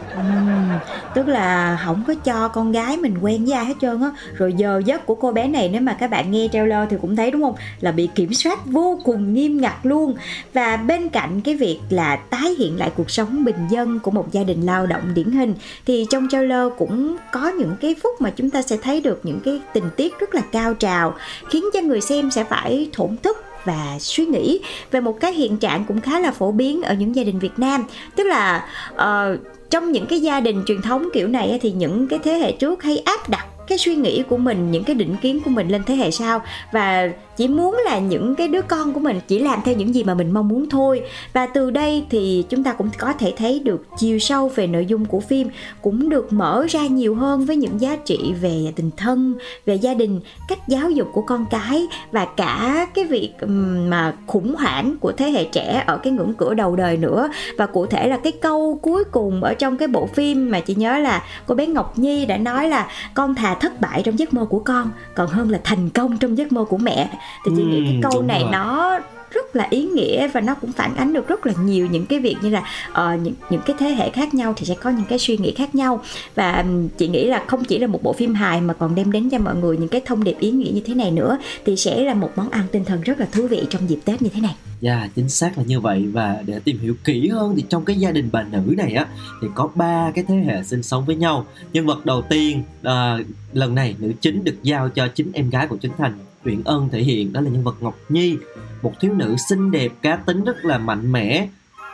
tức 1.14 1.28
là 1.28 1.78
không 1.84 2.02
có 2.06 2.14
cho 2.14 2.48
con 2.48 2.72
gái 2.72 2.96
mình 2.96 3.18
quen 3.20 3.44
với 3.44 3.54
ai 3.54 3.64
hết 3.64 3.74
trơn 3.80 4.00
á. 4.02 4.10
Rồi 4.36 4.52
giờ 4.56 4.82
giấc 4.84 5.06
của 5.06 5.14
cô 5.14 5.32
bé 5.32 5.48
này 5.48 5.68
nếu 5.68 5.80
mà 5.80 5.92
các 5.92 6.10
bạn 6.10 6.30
nghe 6.30 6.48
trailer 6.52 6.88
thì 6.90 6.96
cũng 7.02 7.16
thấy 7.16 7.30
đúng 7.30 7.42
không? 7.42 7.54
Là 7.80 7.92
bị 7.92 8.08
kiểm 8.14 8.34
soát 8.34 8.66
vô 8.66 8.98
cùng 9.04 9.34
nghiêm 9.34 9.60
ngặt 9.60 9.76
luôn. 9.82 10.14
Và 10.52 10.76
bên 10.76 11.08
cạnh 11.08 11.40
cái 11.40 11.56
việc 11.56 11.80
là 11.90 12.16
tái 12.16 12.54
hiện 12.58 12.78
lại 12.78 12.90
cuộc 12.96 13.10
sống 13.10 13.44
bình 13.44 13.68
dân 13.70 13.98
của 13.98 14.10
một 14.10 14.32
gia 14.32 14.42
đình 14.44 14.62
lao 14.66 14.86
động 14.86 15.14
điển 15.14 15.30
hình 15.30 15.54
thì 15.86 16.06
trong 16.10 16.28
trailer 16.30 16.68
cũng 16.78 17.16
có 17.32 17.48
những 17.48 17.76
cái 17.80 17.94
phút 18.02 18.20
mà 18.20 18.30
chúng 18.30 18.50
ta 18.50 18.62
sẽ 18.62 18.76
thấy 18.76 19.00
được 19.00 19.20
những 19.22 19.40
cái 19.40 19.60
tình 19.72 19.84
tiết 19.96 20.18
rất 20.18 20.34
là 20.34 20.42
cao 20.52 20.74
trào 20.74 21.14
khiến 21.50 21.64
cho 21.72 21.80
người 21.80 22.00
xem 22.00 22.30
sẽ 22.30 22.44
phải 22.44 22.90
thổn 22.92 23.16
thức 23.22 23.44
và 23.64 23.96
suy 24.00 24.26
nghĩ 24.26 24.60
về 24.90 25.00
một 25.00 25.20
cái 25.20 25.32
hiện 25.32 25.56
trạng 25.56 25.84
cũng 25.84 26.00
khá 26.00 26.20
là 26.20 26.30
phổ 26.30 26.52
biến 26.52 26.82
ở 26.82 26.94
những 26.94 27.16
gia 27.16 27.24
đình 27.24 27.38
Việt 27.38 27.58
Nam. 27.58 27.84
Tức 28.16 28.24
là 28.24 28.66
uh, 28.94 29.40
trong 29.72 29.92
những 29.92 30.06
cái 30.06 30.20
gia 30.20 30.40
đình 30.40 30.62
truyền 30.66 30.82
thống 30.82 31.08
kiểu 31.14 31.28
này 31.28 31.58
thì 31.62 31.70
những 31.70 32.08
cái 32.08 32.18
thế 32.18 32.32
hệ 32.32 32.52
trước 32.52 32.82
hay 32.82 32.98
áp 32.98 33.30
đặt 33.30 33.46
cái 33.66 33.78
suy 33.78 33.94
nghĩ 33.94 34.22
của 34.22 34.36
mình, 34.36 34.70
những 34.70 34.84
cái 34.84 34.94
định 34.94 35.16
kiến 35.22 35.40
của 35.44 35.50
mình 35.50 35.68
lên 35.68 35.82
thế 35.86 35.94
hệ 35.94 36.10
sau. 36.10 36.42
Và 36.72 37.08
chỉ 37.36 37.48
muốn 37.48 37.80
là 37.84 37.98
những 37.98 38.34
cái 38.34 38.48
đứa 38.48 38.62
con 38.62 38.92
của 38.92 39.00
mình 39.00 39.20
chỉ 39.28 39.38
làm 39.38 39.60
theo 39.64 39.74
những 39.74 39.94
gì 39.94 40.04
mà 40.04 40.14
mình 40.14 40.30
mong 40.30 40.48
muốn 40.48 40.68
thôi. 40.68 41.02
Và 41.32 41.46
từ 41.46 41.70
đây 41.70 42.04
thì 42.10 42.44
chúng 42.48 42.64
ta 42.64 42.72
cũng 42.72 42.90
có 42.98 43.12
thể 43.12 43.32
thấy 43.36 43.58
được 43.58 43.86
chiều 43.98 44.18
sâu 44.18 44.48
về 44.54 44.66
nội 44.66 44.86
dung 44.86 45.04
của 45.04 45.20
phim, 45.20 45.48
cũng 45.82 46.08
được 46.08 46.32
mở 46.32 46.66
ra 46.68 46.86
nhiều 46.86 47.14
hơn 47.14 47.44
với 47.44 47.56
những 47.56 47.80
giá 47.80 47.96
trị 47.96 48.34
về 48.40 48.72
tình 48.76 48.90
thân, 48.96 49.34
về 49.66 49.74
gia 49.74 49.94
đình, 49.94 50.20
cách 50.48 50.68
giáo 50.68 50.90
dục 50.90 51.08
của 51.12 51.22
con 51.22 51.46
cái 51.50 51.86
và 52.12 52.24
cả 52.24 52.86
cái 52.94 53.04
việc 53.04 53.32
mà 53.88 54.14
khủng 54.26 54.54
hoảng 54.54 54.96
của 55.00 55.12
thế 55.12 55.30
hệ 55.30 55.44
trẻ 55.44 55.84
ở 55.86 55.96
cái 55.96 56.12
ngưỡng 56.12 56.34
cửa 56.34 56.54
đầu 56.54 56.76
đời 56.76 56.96
nữa. 56.96 57.28
Và 57.58 57.66
cụ 57.66 57.86
thể 57.86 58.08
là 58.08 58.16
cái 58.16 58.32
câu 58.32 58.78
cuối 58.82 59.04
cùng 59.04 59.42
ở 59.42 59.54
trong 59.54 59.76
cái 59.76 59.88
bộ 59.88 60.06
phim 60.06 60.50
mà 60.50 60.60
chị 60.60 60.74
nhớ 60.74 60.98
là 60.98 61.22
cô 61.46 61.54
bé 61.54 61.66
Ngọc 61.66 61.98
Nhi 61.98 62.26
đã 62.26 62.36
nói 62.36 62.68
là 62.68 62.88
con 63.14 63.34
thà 63.34 63.54
thất 63.62 63.80
bại 63.80 64.02
trong 64.04 64.18
giấc 64.18 64.34
mơ 64.34 64.44
của 64.50 64.58
con 64.58 64.90
còn 65.14 65.28
hơn 65.28 65.50
là 65.50 65.60
thành 65.64 65.90
công 65.90 66.18
trong 66.18 66.38
giấc 66.38 66.52
mơ 66.52 66.64
của 66.64 66.76
mẹ 66.78 67.10
thì 67.46 67.52
chị 67.56 67.62
nghĩ 67.62 67.82
cái 67.84 67.92
Ừm, 67.92 68.02
câu 68.12 68.22
này 68.22 68.40
rồi. 68.42 68.50
nó 68.52 68.98
rất 69.34 69.56
là 69.56 69.66
ý 69.70 69.82
nghĩa 69.82 70.28
và 70.28 70.40
nó 70.40 70.54
cũng 70.54 70.72
phản 70.72 70.96
ánh 70.96 71.12
được 71.12 71.28
rất 71.28 71.46
là 71.46 71.52
nhiều 71.64 71.86
những 71.86 72.06
cái 72.06 72.18
việc 72.18 72.36
như 72.42 72.50
là 72.50 72.62
uh, 72.90 73.20
những 73.22 73.34
những 73.50 73.60
cái 73.66 73.76
thế 73.78 73.88
hệ 73.88 74.10
khác 74.10 74.34
nhau 74.34 74.54
thì 74.56 74.66
sẽ 74.66 74.74
có 74.74 74.90
những 74.90 75.06
cái 75.08 75.18
suy 75.18 75.36
nghĩ 75.36 75.54
khác 75.54 75.74
nhau 75.74 76.00
và 76.34 76.64
chị 76.98 77.08
nghĩ 77.08 77.26
là 77.26 77.44
không 77.46 77.64
chỉ 77.64 77.78
là 77.78 77.86
một 77.86 78.02
bộ 78.02 78.12
phim 78.12 78.34
hài 78.34 78.60
mà 78.60 78.74
còn 78.74 78.94
đem 78.94 79.12
đến 79.12 79.30
cho 79.30 79.38
mọi 79.38 79.56
người 79.56 79.76
những 79.76 79.88
cái 79.88 80.00
thông 80.04 80.24
điệp 80.24 80.36
ý 80.40 80.50
nghĩa 80.50 80.70
như 80.70 80.80
thế 80.84 80.94
này 80.94 81.10
nữa 81.10 81.38
thì 81.66 81.76
sẽ 81.76 82.04
là 82.04 82.14
một 82.14 82.30
món 82.36 82.50
ăn 82.50 82.64
tinh 82.72 82.84
thần 82.84 83.00
rất 83.00 83.20
là 83.20 83.26
thú 83.32 83.46
vị 83.46 83.62
trong 83.70 83.90
dịp 83.90 83.98
Tết 84.04 84.22
như 84.22 84.28
thế 84.34 84.40
này. 84.40 84.54
Dạ 84.80 85.08
chính 85.14 85.28
xác 85.28 85.58
là 85.58 85.64
như 85.64 85.80
vậy 85.80 86.06
và 86.12 86.42
để 86.46 86.60
tìm 86.64 86.78
hiểu 86.78 86.94
kỹ 87.04 87.28
hơn 87.28 87.52
thì 87.56 87.64
trong 87.68 87.84
cái 87.84 87.96
gia 87.96 88.10
đình 88.10 88.28
bà 88.32 88.42
nữ 88.42 88.74
này 88.76 88.94
á 88.94 89.06
thì 89.42 89.48
có 89.54 89.68
ba 89.74 90.10
cái 90.14 90.24
thế 90.28 90.34
hệ 90.34 90.62
sinh 90.62 90.82
sống 90.82 91.04
với 91.04 91.16
nhau. 91.16 91.46
Nhân 91.72 91.86
vật 91.86 92.06
đầu 92.06 92.22
tiên 92.22 92.62
à, 92.82 93.18
lần 93.52 93.74
này 93.74 93.94
nữ 93.98 94.12
chính 94.20 94.44
được 94.44 94.56
giao 94.62 94.88
cho 94.88 95.08
chính 95.08 95.32
em 95.32 95.50
gái 95.50 95.66
của 95.66 95.76
Trấn 95.76 95.90
Thành 95.98 96.18
Uyển 96.44 96.62
Ân 96.64 96.88
thể 96.92 97.02
hiện 97.02 97.32
đó 97.32 97.40
là 97.40 97.50
nhân 97.50 97.64
vật 97.64 97.74
Ngọc 97.80 97.98
Nhi, 98.08 98.36
một 98.82 98.92
thiếu 99.00 99.14
nữ 99.14 99.36
xinh 99.48 99.70
đẹp, 99.70 99.92
cá 100.02 100.16
tính 100.16 100.44
rất 100.44 100.64
là 100.64 100.78
mạnh 100.78 101.12
mẽ 101.12 101.48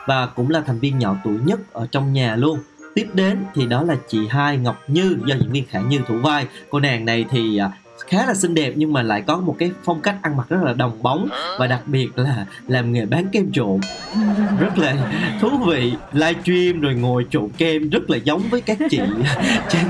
và 0.07 0.27
cũng 0.27 0.51
là 0.51 0.61
thành 0.61 0.79
viên 0.79 0.99
nhỏ 0.99 1.17
tuổi 1.25 1.39
nhất 1.45 1.61
ở 1.73 1.87
trong 1.91 2.13
nhà 2.13 2.37
luôn. 2.37 2.59
Tiếp 2.95 3.07
đến 3.15 3.45
thì 3.55 3.67
đó 3.67 3.83
là 3.83 3.97
chị 4.09 4.27
hai 4.31 4.57
Ngọc 4.57 4.83
Như 4.89 5.19
do 5.27 5.35
diễn 5.35 5.53
viên 5.53 5.65
Khả 5.67 5.81
Như 5.81 6.01
thủ 6.09 6.19
vai. 6.19 6.47
Cô 6.71 6.81
nàng 6.81 7.05
này 7.05 7.25
thì 7.31 7.59
à, 7.59 7.73
khá 8.07 8.27
là 8.27 8.35
xinh 8.35 8.55
đẹp 8.55 8.73
nhưng 8.77 8.93
mà 8.93 9.03
lại 9.03 9.23
có 9.27 9.37
một 9.37 9.57
cái 9.59 9.71
phong 9.85 10.01
cách 10.01 10.17
ăn 10.23 10.37
mặc 10.37 10.49
rất 10.49 10.59
là 10.63 10.73
đồng 10.73 11.03
bóng 11.03 11.29
và 11.59 11.67
đặc 11.67 11.83
biệt 11.87 12.19
là 12.19 12.47
làm 12.67 12.93
nghề 12.93 13.07
bán 13.07 13.27
kem 13.33 13.53
trộn. 13.53 13.81
Rất 14.61 14.79
là 14.79 15.13
thú 15.41 15.49
vị 15.67 15.93
livestream 16.13 16.81
rồi 16.81 16.95
ngồi 16.95 17.27
trộn 17.31 17.49
kem 17.59 17.91
rất 17.91 18.11
là 18.11 18.17
giống 18.17 18.43
với 18.51 18.61
các 18.61 18.79
chị 18.91 19.01
trên 19.71 19.83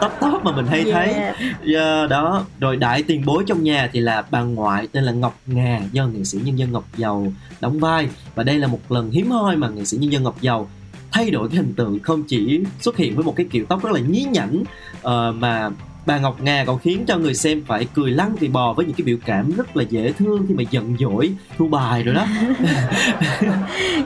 top 0.00 0.12
top 0.20 0.44
mà 0.44 0.56
mình 0.56 0.66
hay 0.66 0.84
thấy. 0.84 1.12
Yeah. 1.12 1.36
Dạ, 1.64 2.06
đó. 2.10 2.44
Rồi 2.60 2.76
đại 2.76 3.02
tiền 3.02 3.22
bối 3.26 3.44
trong 3.46 3.62
nhà 3.62 3.90
thì 3.92 4.00
là 4.00 4.24
bà 4.30 4.40
ngoại 4.40 4.88
tên 4.92 5.04
là 5.04 5.12
Ngọc 5.12 5.38
Ngà 5.46 5.80
do 5.92 6.06
nghệ 6.06 6.24
sĩ 6.24 6.38
nhân 6.44 6.58
dân 6.58 6.72
Ngọc 6.72 6.84
Dầu 6.96 7.32
đóng 7.60 7.78
vai. 7.78 8.08
Và 8.34 8.42
đây 8.42 8.58
là 8.58 8.66
một 8.66 8.92
lần 8.92 9.10
hiếm 9.10 9.30
hoi 9.30 9.56
mà 9.56 9.68
nghệ 9.68 9.84
sĩ 9.84 9.96
nhân 9.96 10.12
dân 10.12 10.22
Ngọc 10.22 10.40
Dầu 10.40 10.68
thay 11.12 11.30
đổi 11.30 11.48
cái 11.48 11.56
hình 11.56 11.74
tượng 11.74 11.98
không 12.02 12.22
chỉ 12.22 12.60
xuất 12.80 12.96
hiện 12.96 13.14
với 13.14 13.24
một 13.24 13.36
cái 13.36 13.46
kiểu 13.50 13.64
tóc 13.68 13.84
rất 13.84 13.92
là 13.92 14.00
nhí 14.00 14.26
nhảnh 14.30 14.64
ờ, 15.02 15.32
mà 15.32 15.70
bà 16.06 16.18
Ngọc 16.18 16.42
Ngà 16.42 16.64
còn 16.66 16.78
khiến 16.78 17.04
cho 17.06 17.16
người 17.16 17.34
xem 17.34 17.62
phải 17.66 17.86
cười 17.94 18.10
lăn 18.10 18.36
thì 18.40 18.48
bò 18.48 18.72
với 18.72 18.86
những 18.86 18.94
cái 18.94 19.04
biểu 19.04 19.16
cảm 19.26 19.52
rất 19.56 19.76
là 19.76 19.84
dễ 19.88 20.12
thương 20.12 20.44
khi 20.48 20.54
mà 20.54 20.62
giận 20.70 20.96
dỗi 21.00 21.30
thu 21.58 21.68
bài 21.68 22.02
rồi 22.02 22.14
đó. 22.14 22.26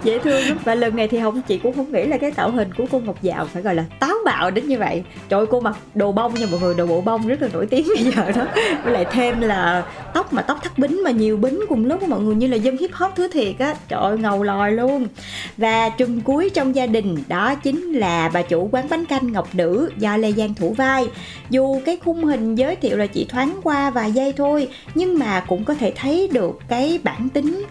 Dễ 0.05 0.19
thương 0.19 0.45
lắm. 0.45 0.59
Và 0.65 0.75
lần 0.75 0.97
này 0.97 1.09
thì 1.09 1.21
không 1.21 1.43
chị 1.43 1.59
cũng 1.59 1.77
không 1.77 1.93
nghĩ 1.93 2.05
là 2.05 2.19
cái 2.19 2.31
tạo 2.31 2.51
hình 2.51 2.75
của 2.75 2.85
cô 2.91 3.01
Ngọc 3.01 3.23
Dạo 3.23 3.47
phải 3.47 3.63
gọi 3.63 3.75
là 3.75 3.85
táo 4.01 4.15
bạo 4.25 4.51
đến 4.51 4.69
như 4.69 4.79
vậy. 4.79 5.03
Trời 5.29 5.41
ơi, 5.41 5.47
cô 5.51 5.61
mặc 5.61 5.77
đồ 5.95 6.13
bông 6.13 6.35
nha 6.35 6.47
mọi 6.51 6.61
người 6.61 6.75
đồ 6.75 6.87
bộ 6.87 7.01
bông 7.01 7.29
rất 7.29 7.43
là 7.43 7.49
nổi 7.53 7.67
tiếng 7.67 7.87
bây 7.97 8.05
giờ 8.05 8.33
đó. 8.33 8.47
Với 8.85 8.93
lại 8.93 9.07
thêm 9.13 9.41
là 9.41 9.85
tóc 10.15 10.33
mà 10.33 10.43
tóc 10.43 10.59
thắt 10.63 10.79
bính 10.79 11.05
mà 11.05 11.11
nhiều 11.11 11.37
bính 11.37 11.61
cùng 11.69 11.85
lúc 11.85 12.09
mọi 12.09 12.21
người 12.21 12.35
như 12.35 12.47
là 12.47 12.57
dân 12.57 12.77
hip 12.77 12.93
hop 12.93 13.13
thứ 13.17 13.29
thiệt 13.29 13.59
á. 13.59 13.75
Trời 13.89 14.01
ơi 14.01 14.19
ngầu 14.19 14.43
lòi 14.43 14.73
luôn. 14.73 15.07
Và 15.57 15.89
trùm 15.89 16.21
cuối 16.21 16.51
trong 16.55 16.75
gia 16.75 16.87
đình 16.87 17.17
đó 17.29 17.55
chính 17.55 17.93
là 17.93 18.31
bà 18.33 18.43
chủ 18.43 18.69
quán 18.73 18.87
bánh 18.91 19.07
canh 19.07 19.33
Ngọc 19.33 19.49
Nữ 19.53 19.91
do 19.97 20.17
Lê 20.17 20.33
Giang 20.33 20.55
thủ 20.55 20.73
vai. 20.73 21.07
Dù 21.51 21.81
cái 21.85 21.90
cái 21.91 21.99
khung 22.05 22.25
hình 22.25 22.55
giới 22.55 22.77
thiệu 22.77 22.97
là 22.97 23.07
chỉ 23.07 23.25
thoáng 23.25 23.61
qua 23.63 23.91
vài 23.91 24.13
giây 24.13 24.33
thôi 24.37 24.69
nhưng 24.95 25.19
mà 25.19 25.41
cũng 25.41 25.65
có 25.65 25.75
thể 25.75 25.93
thấy 25.97 26.29
được 26.33 26.59
cái 26.69 27.01
bản 27.05 27.29
tính 27.29 27.67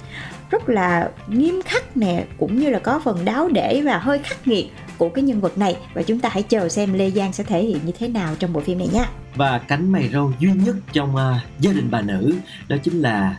rất 0.49 0.69
là 0.69 1.09
nghiêm 1.27 1.61
khắc 1.65 1.97
nè 1.97 2.25
cũng 2.37 2.59
như 2.59 2.69
là 2.69 2.79
có 2.79 3.01
phần 3.03 3.25
đáo 3.25 3.49
để 3.49 3.81
và 3.85 3.97
hơi 3.97 4.19
khắc 4.19 4.47
nghiệt 4.47 4.67
của 4.97 5.09
cái 5.09 5.23
nhân 5.23 5.41
vật 5.41 5.57
này. 5.57 5.77
Và 5.93 6.01
chúng 6.01 6.19
ta 6.19 6.29
hãy 6.29 6.43
chờ 6.43 6.69
xem 6.69 6.93
Lê 6.93 7.11
Giang 7.11 7.33
sẽ 7.33 7.43
thể 7.43 7.63
hiện 7.63 7.77
như 7.85 7.91
thế 7.99 8.07
nào 8.07 8.35
trong 8.39 8.53
bộ 8.53 8.59
phim 8.61 8.77
này 8.77 8.89
nha. 8.93 9.05
và 9.35 9.57
cánh 9.57 9.91
mày 9.91 10.09
râu 10.13 10.33
duy 10.39 10.51
nhất 10.51 10.75
trong 10.93 11.15
uh, 11.15 11.21
gia 11.59 11.71
đình 11.71 11.91
bà 11.91 12.01
nữ 12.01 12.33
đó 12.67 12.77
chính 12.83 13.01
là 13.01 13.35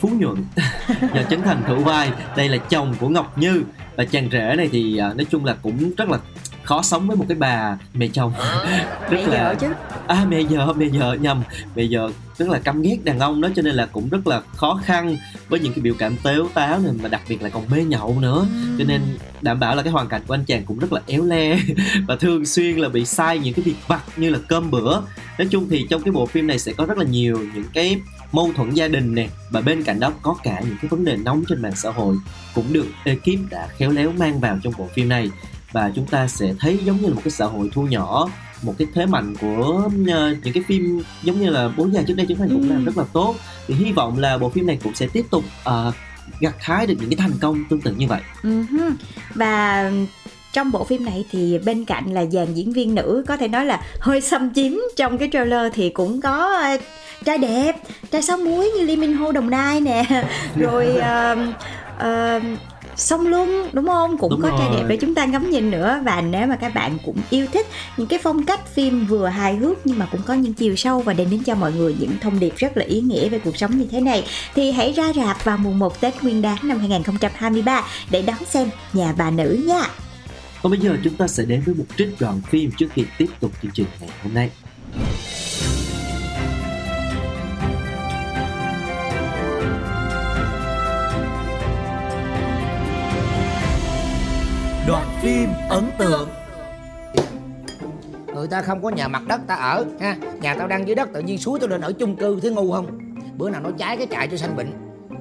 Phú 0.00 0.08
Nhuận. 0.18 0.44
Do 1.14 1.22
Trấn 1.30 1.42
Thành 1.42 1.62
thủ 1.68 1.76
vai 1.76 2.10
đây 2.36 2.48
là 2.48 2.56
chồng 2.56 2.94
của 3.00 3.08
Ngọc 3.08 3.38
Như. 3.38 3.62
Và 3.96 4.04
chàng 4.04 4.28
rể 4.32 4.54
này 4.56 4.68
thì 4.72 5.00
uh, 5.10 5.16
nói 5.16 5.26
chung 5.30 5.44
là 5.44 5.56
cũng 5.62 5.92
rất 5.96 6.08
là 6.08 6.18
khó 6.64 6.82
sống 6.82 7.08
với 7.08 7.16
một 7.16 7.24
cái 7.28 7.36
bà 7.38 7.78
mẹ 7.94 8.08
chồng. 8.12 8.32
Mẹ 9.10 9.26
vợ 9.26 9.54
chứ. 9.60 9.66
à 10.06 10.26
mẹ 10.28 10.42
vợ 10.42 10.72
mẹ 10.72 10.86
vợ 10.88 11.14
nhầm. 11.20 11.42
Mẹ 11.76 11.84
vợ 11.90 12.10
rất 12.38 12.48
là 12.48 12.58
căm 12.58 12.82
ghét 12.82 12.96
đàn 13.04 13.18
ông 13.18 13.40
đó 13.40 13.48
cho 13.56 13.62
nên 13.62 13.74
là 13.74 13.86
cũng 13.86 14.08
rất 14.08 14.26
là 14.26 14.40
khó 14.56 14.80
khăn 14.84 15.16
với 15.48 15.60
những 15.60 15.72
cái 15.72 15.82
biểu 15.82 15.94
cảm 15.98 16.16
tếu 16.22 16.48
táo 16.54 16.78
này 16.78 16.92
mà 17.02 17.08
đặc 17.08 17.22
biệt 17.28 17.42
là 17.42 17.48
còn 17.48 17.62
mê 17.70 17.84
nhậu 17.84 18.20
nữa. 18.20 18.46
Cho 18.78 18.84
nên 18.88 19.00
đảm 19.42 19.60
bảo 19.60 19.76
là 19.76 19.82
cái 19.82 19.92
hoàn 19.92 20.08
cảnh 20.08 20.22
của 20.26 20.34
anh 20.34 20.44
chàng 20.44 20.64
cũng 20.64 20.78
rất 20.78 20.92
là 20.92 21.00
éo 21.06 21.24
le. 21.24 21.58
Và 22.08 22.16
thường 22.16 22.46
xuyên 22.46 22.76
là 22.76 22.88
bị 22.88 23.04
sai 23.04 23.38
những 23.38 23.54
cái 23.54 23.62
việc 23.62 23.76
vặt 23.86 24.02
như 24.16 24.30
là 24.30 24.38
cơm 24.48 24.70
bữa. 24.70 25.00
Nói 25.38 25.48
chung 25.50 25.66
thì 25.70 25.86
trong 25.90 26.02
cái 26.02 26.12
bộ 26.12 26.26
phim 26.26 26.46
này 26.46 26.58
sẽ 26.58 26.72
có 26.72 26.86
rất 26.86 26.98
là 26.98 27.04
nhiều 27.04 27.38
những 27.54 27.64
cái 27.74 28.00
mâu 28.32 28.50
thuẫn 28.56 28.70
gia 28.70 28.88
đình 28.88 29.14
nè. 29.14 29.28
Và 29.50 29.60
bên 29.60 29.82
cạnh 29.82 30.00
đó 30.00 30.12
có 30.22 30.36
cả 30.42 30.60
những 30.60 30.76
cái 30.82 30.88
vấn 30.88 31.04
đề 31.04 31.16
nóng 31.16 31.44
trên 31.48 31.62
mạng 31.62 31.76
xã 31.76 31.90
hội 31.90 32.16
cũng 32.54 32.72
được 32.72 32.86
ekip 33.04 33.50
đã 33.50 33.68
khéo 33.76 33.90
léo 33.90 34.12
mang 34.18 34.40
vào 34.40 34.58
trong 34.62 34.72
bộ 34.78 34.88
phim 34.94 35.08
này 35.08 35.30
và 35.74 35.90
chúng 35.94 36.06
ta 36.06 36.28
sẽ 36.28 36.54
thấy 36.60 36.78
giống 36.84 37.00
như 37.00 37.08
là 37.08 37.14
một 37.14 37.20
cái 37.24 37.30
xã 37.30 37.44
hội 37.46 37.70
thu 37.72 37.82
nhỏ 37.82 38.28
một 38.62 38.74
cái 38.78 38.88
thế 38.94 39.06
mạnh 39.06 39.34
của 39.40 39.82
ờ, 40.12 40.34
những 40.44 40.54
cái 40.54 40.62
phim 40.68 41.02
giống 41.22 41.40
như 41.40 41.50
là 41.50 41.68
bố 41.76 41.88
già 41.92 42.02
trước 42.08 42.14
đây 42.16 42.26
chúng 42.28 42.38
ta 42.38 42.44
cũng 42.50 42.62
Ừ. 42.62 42.68
làm 42.70 42.84
rất 42.84 42.98
là 42.98 43.04
tốt 43.12 43.34
thì 43.66 43.74
hy 43.74 43.92
vọng 43.92 44.18
là 44.18 44.38
bộ 44.38 44.48
phim 44.48 44.66
này 44.66 44.78
cũng 44.84 44.94
sẽ 44.94 45.06
tiếp 45.12 45.24
tục 45.30 45.44
ờ, 45.64 45.92
gặt 46.40 46.54
hái 46.60 46.86
được 46.86 46.94
những 47.00 47.10
cái 47.10 47.16
thành 47.16 47.38
công 47.40 47.64
tương 47.70 47.80
tự 47.80 47.94
như 47.96 48.06
vậy 48.06 48.20
Ừ. 48.42 48.62
Và 49.34 49.90
trong 50.52 50.70
bộ 50.70 50.84
phim 50.84 51.04
này 51.04 51.24
thì 51.30 51.58
bên 51.64 51.84
cạnh 51.84 52.12
là 52.14 52.24
dàn 52.24 52.54
diễn 52.54 52.72
viên 52.72 52.94
nữ 52.94 53.24
có 53.28 53.36
thể 53.36 53.48
nói 53.48 53.66
là 53.66 53.80
hơi 54.00 54.20
xâm 54.20 54.54
chiếm 54.54 54.72
trong 54.96 55.18
cái 55.18 55.28
trailer 55.32 55.72
thì 55.74 55.90
cũng 55.90 56.20
có 56.20 56.58
ờ, 56.62 56.76
trai 57.24 57.38
đẹp, 57.38 57.76
trai 58.10 58.22
sáu 58.22 58.36
muối 58.38 58.70
như 58.78 58.84
Lee 58.84 58.96
Min 58.96 59.12
Ho 59.12 59.32
Đồng 59.32 59.50
Nai 59.50 59.80
nè, 59.80 60.04
rồi 60.56 60.86
uh, 60.96 61.38
uh, 61.96 62.58
Song 62.96 63.26
Luân 63.26 63.68
đúng 63.72 63.86
không? 63.86 64.18
Cũng 64.18 64.30
Đúng 64.30 64.42
có 64.42 64.56
trai 64.58 64.68
đẹp 64.72 64.84
để 64.88 64.96
chúng 64.96 65.14
ta 65.14 65.24
ngắm 65.24 65.50
nhìn 65.50 65.70
nữa 65.70 66.00
và 66.04 66.20
nếu 66.20 66.46
mà 66.46 66.56
các 66.56 66.74
bạn 66.74 66.98
cũng 67.04 67.16
yêu 67.30 67.46
thích 67.52 67.66
những 67.96 68.06
cái 68.06 68.18
phong 68.22 68.44
cách 68.44 68.74
phim 68.74 69.06
vừa 69.06 69.26
hài 69.26 69.56
hước 69.56 69.86
nhưng 69.86 69.98
mà 69.98 70.06
cũng 70.12 70.20
có 70.26 70.34
những 70.34 70.52
chiều 70.54 70.76
sâu 70.76 71.00
và 71.00 71.12
đem 71.12 71.30
đến 71.30 71.42
cho 71.42 71.54
mọi 71.54 71.72
người 71.72 71.96
những 71.98 72.12
thông 72.20 72.40
điệp 72.40 72.52
rất 72.56 72.76
là 72.76 72.84
ý 72.84 73.00
nghĩa 73.00 73.28
về 73.28 73.38
cuộc 73.38 73.56
sống 73.56 73.78
như 73.78 73.86
thế 73.90 74.00
này 74.00 74.24
thì 74.54 74.70
hãy 74.70 74.92
ra 74.92 75.12
rạp 75.12 75.44
vào 75.44 75.56
mùng 75.56 75.78
1 75.78 76.00
Tết 76.00 76.22
Nguyên 76.22 76.42
đán 76.42 76.56
năm 76.62 76.78
2023 76.78 77.84
để 78.10 78.22
đón 78.22 78.44
xem 78.46 78.68
Nhà 78.92 79.14
bà 79.18 79.30
nữ 79.30 79.64
nha. 79.66 79.82
còn 80.62 80.72
bây 80.72 80.80
giờ 80.80 80.96
chúng 81.04 81.14
ta 81.14 81.26
sẽ 81.28 81.44
đến 81.44 81.62
với 81.66 81.74
một 81.74 81.84
trích 81.96 82.08
đoạn 82.20 82.40
phim 82.50 82.70
trước 82.78 82.86
khi 82.94 83.04
tiếp 83.18 83.28
tục 83.40 83.52
chương 83.62 83.72
trình 83.74 83.86
ngày 84.00 84.10
hôm 84.22 84.34
nay 84.34 84.50
Đoạn 94.88 95.06
phim 95.22 95.48
ấn 95.68 95.90
tượng. 95.98 96.28
Người 98.34 98.46
ta 98.48 98.62
không 98.62 98.82
có 98.82 98.88
nhà 98.88 99.08
mặt 99.08 99.22
đất 99.28 99.40
ta 99.46 99.54
ở 99.54 99.84
ha? 100.00 100.16
Nhà 100.40 100.54
tao 100.58 100.68
đang 100.68 100.86
dưới 100.86 100.94
đất 100.94 101.08
tự 101.14 101.20
nhiên 101.20 101.38
suối 101.38 101.60
tao 101.60 101.68
lên 101.68 101.80
ở 101.80 101.92
chung 101.92 102.16
cư 102.16 102.40
thấy 102.40 102.50
ngu 102.50 102.72
không? 102.72 102.98
Bữa 103.36 103.50
nào 103.50 103.60
nó 103.60 103.70
cháy 103.78 103.96
cái 103.96 104.06
trại 104.10 104.28
cho 104.28 104.36
sanh 104.36 104.56
bệnh. 104.56 104.72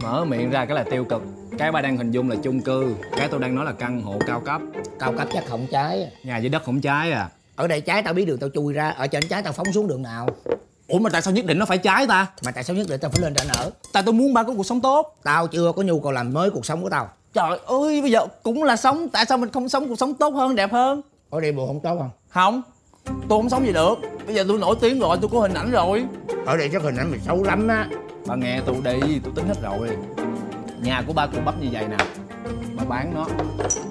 Mở 0.02 0.26
miệng 0.26 0.50
ra 0.50 0.66
cái 0.66 0.76
là 0.76 0.84
tiêu 0.84 1.06
cực. 1.06 1.22
Cái 1.58 1.72
ba 1.72 1.82
đang 1.82 1.98
hình 1.98 2.12
dung 2.12 2.30
là 2.30 2.36
chung 2.44 2.62
cư. 2.62 2.96
Cái 3.18 3.28
tôi 3.28 3.40
đang 3.40 3.56
nói 3.56 3.66
là 3.66 3.72
căn 3.72 4.02
hộ 4.02 4.20
cao 4.28 4.40
cấp. 4.40 4.62
Cao 5.00 5.14
cấp 5.18 5.28
chắc 5.34 5.44
không 5.50 5.68
cháy. 5.72 6.12
Nhà 6.24 6.38
dưới 6.38 6.50
đất 6.50 6.64
không 6.64 6.82
cháy 6.82 7.12
à. 7.12 7.30
Ở 7.56 7.68
đây 7.68 7.82
cháy 7.82 8.04
tao 8.04 8.14
biết 8.14 8.26
đường 8.26 8.40
tao 8.40 8.50
chui 8.54 8.74
ra. 8.74 8.90
Ở 8.90 9.08
trên 9.08 9.24
cháy 9.30 9.42
tao 9.44 9.54
phóng 9.54 9.74
xuống 9.74 9.88
đường 9.88 10.02
nào. 10.02 10.30
Ủa 10.88 11.00
mà 11.00 11.10
tại 11.10 11.22
sao 11.22 11.34
nhất 11.34 11.46
định 11.46 11.60
nó 11.60 11.66
phải 11.66 11.78
cháy 11.78 12.08
ta? 12.08 12.28
Mà 12.46 12.52
tại 12.52 12.64
sao 12.64 12.76
nhất 12.76 12.88
định 12.90 13.00
tao 13.00 13.12
phải 13.12 13.22
lên 13.22 13.36
trển 13.36 13.48
ở? 13.48 13.72
Tại 13.94 14.04
tôi 14.04 14.14
muốn 14.14 14.34
ba 14.34 14.44
có 14.44 14.54
cuộc 14.58 14.66
sống 14.66 14.82
tốt. 14.82 15.18
Tao 15.24 15.48
chưa 15.48 15.72
có 15.72 15.84
nhu 15.84 16.00
cầu 16.00 16.12
làm 16.12 16.34
mới 16.34 16.50
cuộc 16.50 16.66
sống 16.66 16.82
của 16.82 16.90
tao 16.90 17.10
Trời 17.34 17.60
ơi 17.66 18.02
bây 18.02 18.12
giờ 18.12 18.28
cũng 18.44 18.64
là 18.64 18.76
sống 18.76 19.10
Tại 19.10 19.26
sao 19.26 19.38
mình 19.38 19.50
không 19.50 19.70
sống 19.70 19.88
cuộc 19.88 19.96
sống 19.96 20.14
tốt 20.14 20.34
hơn 20.34 20.56
đẹp 20.56 20.72
hơn? 20.72 21.02
Ở 21.30 21.42
đây 21.42 21.52
bộ 21.52 21.68
không 21.68 21.80
tốt 21.80 21.96
không? 22.00 22.10
Không 22.30 22.62
Tôi 23.06 23.40
không 23.40 23.50
sống 23.50 23.66
gì 23.66 23.74
được. 23.74 23.96
Bây 24.26 24.36
giờ 24.36 24.46
tôi 24.48 24.58
nổi 24.58 24.76
tiếng 24.82 25.00
rồi 25.00 25.18
tôi 25.22 25.30
có 25.34 25.40
hình 25.40 25.54
ảnh 25.54 25.72
rồi. 25.72 26.06
Ở 26.46 26.58
đây 26.58 26.70
chắc 26.74 26.82
hình 26.82 26.96
ảnh 26.96 27.12
mày 27.12 27.20
xấu 27.20 27.44
lắm 27.44 27.68
á. 27.68 27.88
Bà 28.28 28.36
nghe 28.36 28.62
tôi 28.66 28.76
đi 28.84 29.20
tôi 29.24 29.34
tính 29.36 29.48
hết 29.48 29.62
rồi. 29.62 29.90
Nhà 30.82 31.04
của 31.08 31.14
ba 31.14 31.28
cụ 31.28 31.38
bắp 31.46 31.62
như 31.62 31.68
vậy 31.72 31.86
nè. 31.90 31.98
Bà 32.78 32.84
bán 32.84 33.14
nó. 33.16 33.26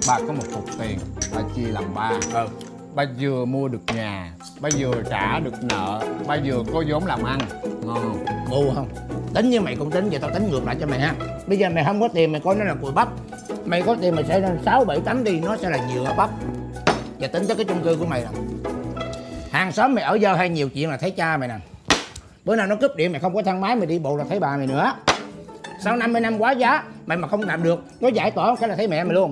Bà 0.07 0.19
có 0.27 0.33
một 0.33 0.43
cục 0.53 0.65
tiền 0.79 0.99
Bà 1.35 1.41
chia 1.55 1.67
làm 1.67 1.83
ba. 1.95 2.11
Ừ. 2.33 2.47
Ba 2.95 3.05
vừa 3.19 3.45
mua 3.45 3.67
được 3.67 3.81
nhà 3.95 4.33
Ba 4.59 4.69
vừa 4.77 4.93
trả 5.09 5.39
được 5.39 5.63
nợ 5.63 6.01
Ba 6.27 6.37
vừa 6.45 6.63
có 6.73 6.83
vốn 6.87 7.05
làm 7.05 7.23
ăn. 7.23 7.39
Ngon 7.85 7.97
không? 8.01 8.25
ngu 8.49 8.73
không? 8.75 8.87
Tính 9.33 9.49
như 9.49 9.61
mày 9.61 9.75
cũng 9.75 9.91
tính 9.91 10.09
vậy, 10.09 10.19
tao 10.19 10.31
tính 10.33 10.51
ngược 10.51 10.65
lại 10.65 10.75
cho 10.79 10.87
mày 10.87 10.99
ha. 10.99 11.13
Bây 11.47 11.57
giờ 11.57 11.69
mày 11.69 11.83
không 11.83 12.01
có 12.01 12.07
tiền, 12.13 12.31
mày 12.31 12.41
coi 12.41 12.55
nó 12.55 12.65
là 12.65 12.75
cùi 12.81 12.91
bắp. 12.91 13.07
Mày 13.65 13.81
có 13.81 13.95
tiền, 14.01 14.15
mày 14.15 14.23
sẽ 14.23 14.39
lên 14.39 14.59
sáu, 14.65 14.85
bảy 14.85 14.99
tấm 15.05 15.23
đi, 15.23 15.39
nó 15.39 15.57
sẽ 15.57 15.69
là 15.69 15.77
nhựa 15.93 16.13
bắp. 16.17 16.29
Và 17.19 17.27
tính 17.27 17.43
tới 17.47 17.55
cái 17.55 17.65
chung 17.65 17.83
cư 17.83 17.95
của 17.95 18.05
mày 18.05 18.21
nè 18.21 18.27
hàng 19.51 19.71
xóm 19.71 19.95
mày 19.95 20.03
ở 20.03 20.15
giờ 20.15 20.35
hay 20.35 20.49
nhiều 20.49 20.69
chuyện 20.69 20.89
là 20.89 20.97
thấy 20.97 21.11
cha 21.11 21.37
mày 21.37 21.47
nè. 21.47 21.55
Bữa 22.45 22.55
nào 22.55 22.67
nó 22.67 22.75
cướp 22.75 22.95
điện 22.95 23.11
mày 23.11 23.21
không 23.21 23.35
có 23.35 23.41
thang 23.41 23.61
máy, 23.61 23.75
mày 23.75 23.85
đi 23.85 23.99
bộ 23.99 24.17
là 24.17 24.23
thấy 24.29 24.39
bà 24.39 24.57
mày 24.57 24.67
nữa. 24.67 24.93
Sau 25.83 25.95
50 25.95 26.21
năm 26.21 26.41
quá 26.41 26.51
giá, 26.51 26.83
mày 27.05 27.17
mà 27.17 27.27
không 27.27 27.41
làm 27.41 27.63
được, 27.63 27.83
nó 27.99 28.07
giải 28.07 28.31
tỏa 28.31 28.55
cái 28.55 28.69
là 28.69 28.75
thấy 28.75 28.87
mẹ 28.87 29.03
mày 29.03 29.13
luôn. 29.13 29.31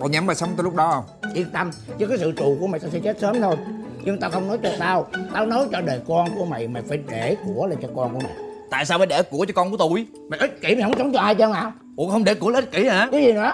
Còn 0.00 0.10
nhắm 0.10 0.26
bà 0.26 0.34
sống 0.34 0.50
tới 0.56 0.64
lúc 0.64 0.74
đó 0.74 0.90
không? 0.90 1.23
Yên 1.34 1.50
tâm. 1.52 1.70
Chứ 1.98 2.06
cái 2.06 2.18
sự 2.18 2.32
trù 2.36 2.56
của 2.60 2.66
mày 2.66 2.80
tao 2.80 2.90
sẽ 2.90 2.98
chết 2.98 3.18
sớm 3.20 3.40
thôi. 3.40 3.56
Nhưng 4.04 4.20
tao 4.20 4.30
không 4.30 4.48
nói 4.48 4.58
cho 4.62 4.70
tao. 4.78 5.06
Tao 5.32 5.46
nói 5.46 5.66
cho 5.72 5.80
đời 5.80 6.00
con 6.08 6.28
của 6.38 6.44
mày 6.44 6.68
mày 6.68 6.82
phải 6.88 6.98
để 7.10 7.36
của 7.46 7.66
lên 7.66 7.78
cho 7.82 7.88
con 7.96 8.14
của 8.14 8.20
mày. 8.20 8.32
Tại 8.70 8.84
sao 8.84 8.98
phải 8.98 9.06
để 9.06 9.22
của 9.22 9.44
cho 9.48 9.52
con 9.54 9.70
của 9.70 9.76
tôi 9.76 10.06
mày 10.28 10.40
ích 10.40 10.60
kỷ 10.60 10.74
mày 10.74 10.82
không 10.82 10.98
sống 10.98 11.12
cho 11.12 11.20
ai 11.20 11.34
chứ 11.34 11.46
hả 11.46 11.72
Ủa 11.96 12.10
không 12.10 12.24
để 12.24 12.34
của 12.34 12.50
là 12.50 12.58
ích 12.58 12.70
kỷ 12.72 12.86
hả? 12.86 13.08
Cái 13.12 13.22
gì 13.22 13.32
nữa? 13.32 13.52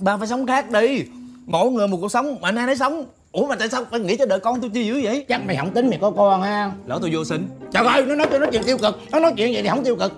Ba 0.00 0.16
phải 0.16 0.26
sống 0.26 0.46
khác 0.46 0.70
đi. 0.70 1.04
Mỗi 1.46 1.70
người 1.70 1.88
một 1.88 1.98
cuộc 2.00 2.08
sống 2.08 2.40
mà 2.40 2.50
ai 2.56 2.66
nấy 2.66 2.76
sống. 2.76 3.04
Ủa 3.32 3.46
mà 3.46 3.56
tại 3.56 3.68
sao 3.68 3.84
phải 3.90 4.00
nghĩ 4.00 4.16
cho 4.16 4.26
đời 4.26 4.40
con 4.40 4.60
tôi 4.60 4.70
chi 4.70 4.86
dữ 4.86 5.00
vậy? 5.02 5.24
Chắc 5.28 5.46
mày 5.46 5.56
không 5.56 5.70
tính 5.70 5.90
mày 5.90 5.98
có 6.00 6.10
con 6.10 6.42
ha. 6.42 6.72
Lỡ 6.86 6.98
tôi 7.00 7.10
vô 7.14 7.24
sinh. 7.24 7.48
Trời 7.72 7.86
ơi 7.86 8.04
nó 8.06 8.14
nói 8.14 8.26
tôi 8.30 8.40
nói 8.40 8.48
chuyện 8.52 8.62
tiêu 8.62 8.78
cực. 8.78 8.98
Nó 9.12 9.20
nói 9.20 9.32
chuyện 9.36 9.52
vậy 9.52 9.62
thì 9.62 9.68
không 9.68 9.84
tiêu 9.84 9.96
cực. 9.96 10.12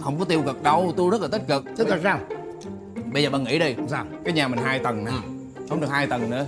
Không 0.00 0.18
có 0.18 0.24
tiêu 0.24 0.42
cực 0.46 0.62
đâu 0.62 0.92
Tôi 0.96 1.10
rất 1.10 1.20
là 1.22 1.28
tích 1.32 1.42
cực. 1.48 1.64
Tức 1.76 1.88
là 1.88 1.98
sao? 2.02 2.18
Bây 3.12 3.22
giờ 3.22 3.30
bạn 3.30 3.44
nghĩ 3.44 3.58
đi. 3.58 3.74
Sao? 3.88 4.04
Cái 4.24 4.32
nhà 4.32 4.48
mình 4.48 4.58
hai 4.58 4.78
tầng 4.78 5.04
nè 5.04 5.37
Không 5.68 5.80
được 5.80 5.90
hai 5.90 6.06
tầng 6.06 6.30
nữa. 6.30 6.46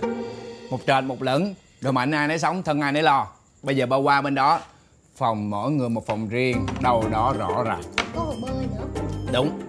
Một 0.70 0.80
trệt 0.86 1.04
một 1.04 1.22
lửng 1.22 1.54
Rồi 1.80 1.92
mà 1.92 2.02
anh 2.02 2.10
ai 2.10 2.28
nấy 2.28 2.38
sống 2.38 2.62
thân 2.62 2.80
ai 2.80 2.92
nấy 2.92 3.02
lo. 3.02 3.26
Bây 3.62 3.76
giờ 3.76 3.86
ba 3.86 3.96
qua 3.96 4.20
bên 4.20 4.34
đó 4.34 4.60
Phòng 5.16 5.50
mỗi 5.50 5.70
người 5.70 5.88
một 5.88 6.06
phòng 6.06 6.28
riêng 6.28 6.66
Đâu 6.80 7.04
đó 7.10 7.34
rõ 7.38 7.62
ràng. 7.64 7.82
Có 8.14 8.20
hồ 8.20 8.34
bơi 8.42 8.66
nữa. 8.66 9.02
Đúng. 9.32 9.60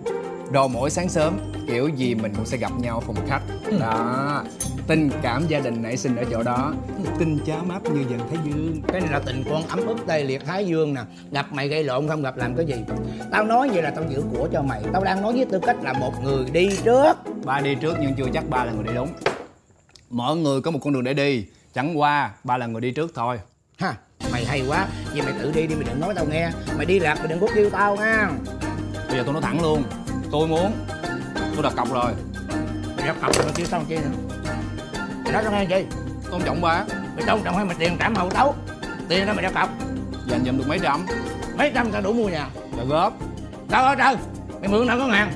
Rồi 0.51 0.69
mỗi 0.69 0.89
sáng 0.89 1.09
sớm 1.09 1.39
Kiểu 1.67 1.87
gì 1.87 2.15
mình 2.15 2.33
cũng 2.35 2.45
sẽ 2.45 2.57
gặp 2.57 2.71
nhau 2.79 2.95
ở 2.95 2.99
phòng 2.99 3.27
khách. 3.27 3.41
Đó. 3.79 4.43
Tình 4.87 5.09
cảm 5.21 5.47
gia 5.47 5.59
đình 5.59 5.81
nảy 5.81 5.97
sinh 5.97 6.15
ở 6.15 6.23
chỗ 6.31 6.43
đó. 6.43 6.73
Tình 7.19 7.39
chám 7.45 7.69
áp 7.69 7.83
như 7.83 8.05
dần 8.09 8.19
Thái 8.29 8.37
Dương. 8.45 8.81
Cái 8.87 9.01
này 9.01 9.09
là 9.11 9.19
tình 9.19 9.43
con 9.49 9.67
ấm 9.67 9.87
ức 9.87 9.97
tê 10.07 10.23
liệt 10.23 10.45
thái 10.45 10.65
dương 10.65 10.93
nè. 10.93 11.01
Gặp 11.31 11.53
mày 11.53 11.67
gây 11.67 11.83
lộn 11.83 12.07
không 12.07 12.21
gặp 12.21 12.37
làm 12.37 12.55
cái 12.55 12.65
gì? 12.65 12.75
Tao 13.31 13.43
nói 13.43 13.69
vậy 13.69 13.83
là 13.83 13.89
tao 13.89 14.03
giữ 14.09 14.23
của 14.33 14.47
cho 14.53 14.61
mày. 14.61 14.81
Tao 14.93 15.03
đang 15.03 15.21
nói 15.21 15.33
với 15.33 15.45
tư 15.45 15.59
cách 15.59 15.77
là 15.81 15.93
một 15.93 16.13
người 16.23 16.45
đi 16.51 16.69
trước. 16.83 17.13
Ba 17.45 17.59
đi 17.59 17.75
trước 17.75 17.97
nhưng 18.01 18.15
chưa 18.15 18.27
chắc 18.33 18.49
ba 18.49 18.63
là 18.65 18.71
người 18.71 18.83
đi 18.83 18.91
đúng 18.95 19.07
Mỗi 20.11 20.37
người 20.37 20.61
có 20.61 20.71
một 20.71 20.79
con 20.83 20.93
đường 20.93 21.03
để 21.03 21.13
đi. 21.13 21.45
Chẳng 21.73 21.99
qua 21.99 22.31
ba 22.43 22.57
là 22.57 22.65
người 22.65 22.81
đi 22.81 22.91
trước 22.91 23.11
thôi. 23.15 23.39
Ha 23.77 23.93
mày 24.31 24.45
hay 24.45 24.63
quá. 24.67 24.87
Vậy 25.11 25.21
mày 25.21 25.33
tự 25.39 25.51
đi 25.51 25.67
đi 25.67 25.75
mày 25.75 25.83
đừng 25.83 25.99
nói 25.99 26.13
tao 26.15 26.25
nghe. 26.25 26.49
Mày 26.77 26.85
đi 26.85 26.99
lạc 26.99 27.15
mày 27.15 27.27
đừng 27.27 27.39
có 27.39 27.47
kêu 27.55 27.69
tao 27.69 27.95
nha. 27.95 28.29
Bây 29.07 29.17
giờ 29.17 29.23
tôi 29.25 29.33
nói 29.33 29.41
thẳng 29.41 29.61
luôn. 29.61 29.83
Tôi 30.31 30.47
muốn 30.47 30.71
Tôi 31.53 31.63
đặt 31.63 31.73
cọc 31.75 31.93
rồi. 31.93 32.11
Mày 32.97 33.07
đặt 33.07 33.15
cọc 33.21 33.35
rồi 33.35 33.45
mày 33.45 33.53
kêu 33.55 33.67
tao 33.71 33.83
chi 33.89 33.95
nữa? 33.95 34.39
Mày 35.23 35.33
nói 35.33 35.43
tao 35.43 35.51
nghe 35.51 35.65
chi? 35.65 35.85
Tôn 36.31 36.41
trọng 36.45 36.61
ba. 36.61 36.85
Mày 37.15 37.25
tôn 37.27 37.41
trọng 37.43 37.55
hay 37.55 37.65
mày 37.65 37.75
tiền 37.79 37.97
trảm 37.99 38.15
hậu 38.15 38.29
tấu? 38.29 38.55
Tiền 39.09 39.25
đó 39.25 39.33
mày 39.33 39.43
đặt 39.43 39.53
cọc. 39.53 39.69
Dành 40.27 40.45
dùm 40.45 40.57
được 40.57 40.67
mấy 40.67 40.79
trăm? 40.79 41.05
Mấy 41.57 41.71
trăm 41.75 41.91
tao 41.91 42.01
đủ 42.01 42.13
mua 42.13 42.29
nhà. 42.29 42.49
Là 42.77 42.83
góp. 42.83 43.13
Đâu 43.69 43.85
ơi 43.85 43.95
trời. 43.97 44.15
Mày 44.59 44.69
mượn 44.69 44.87
nợ 44.87 44.97
có 44.97 45.07
ngàn? 45.07 45.31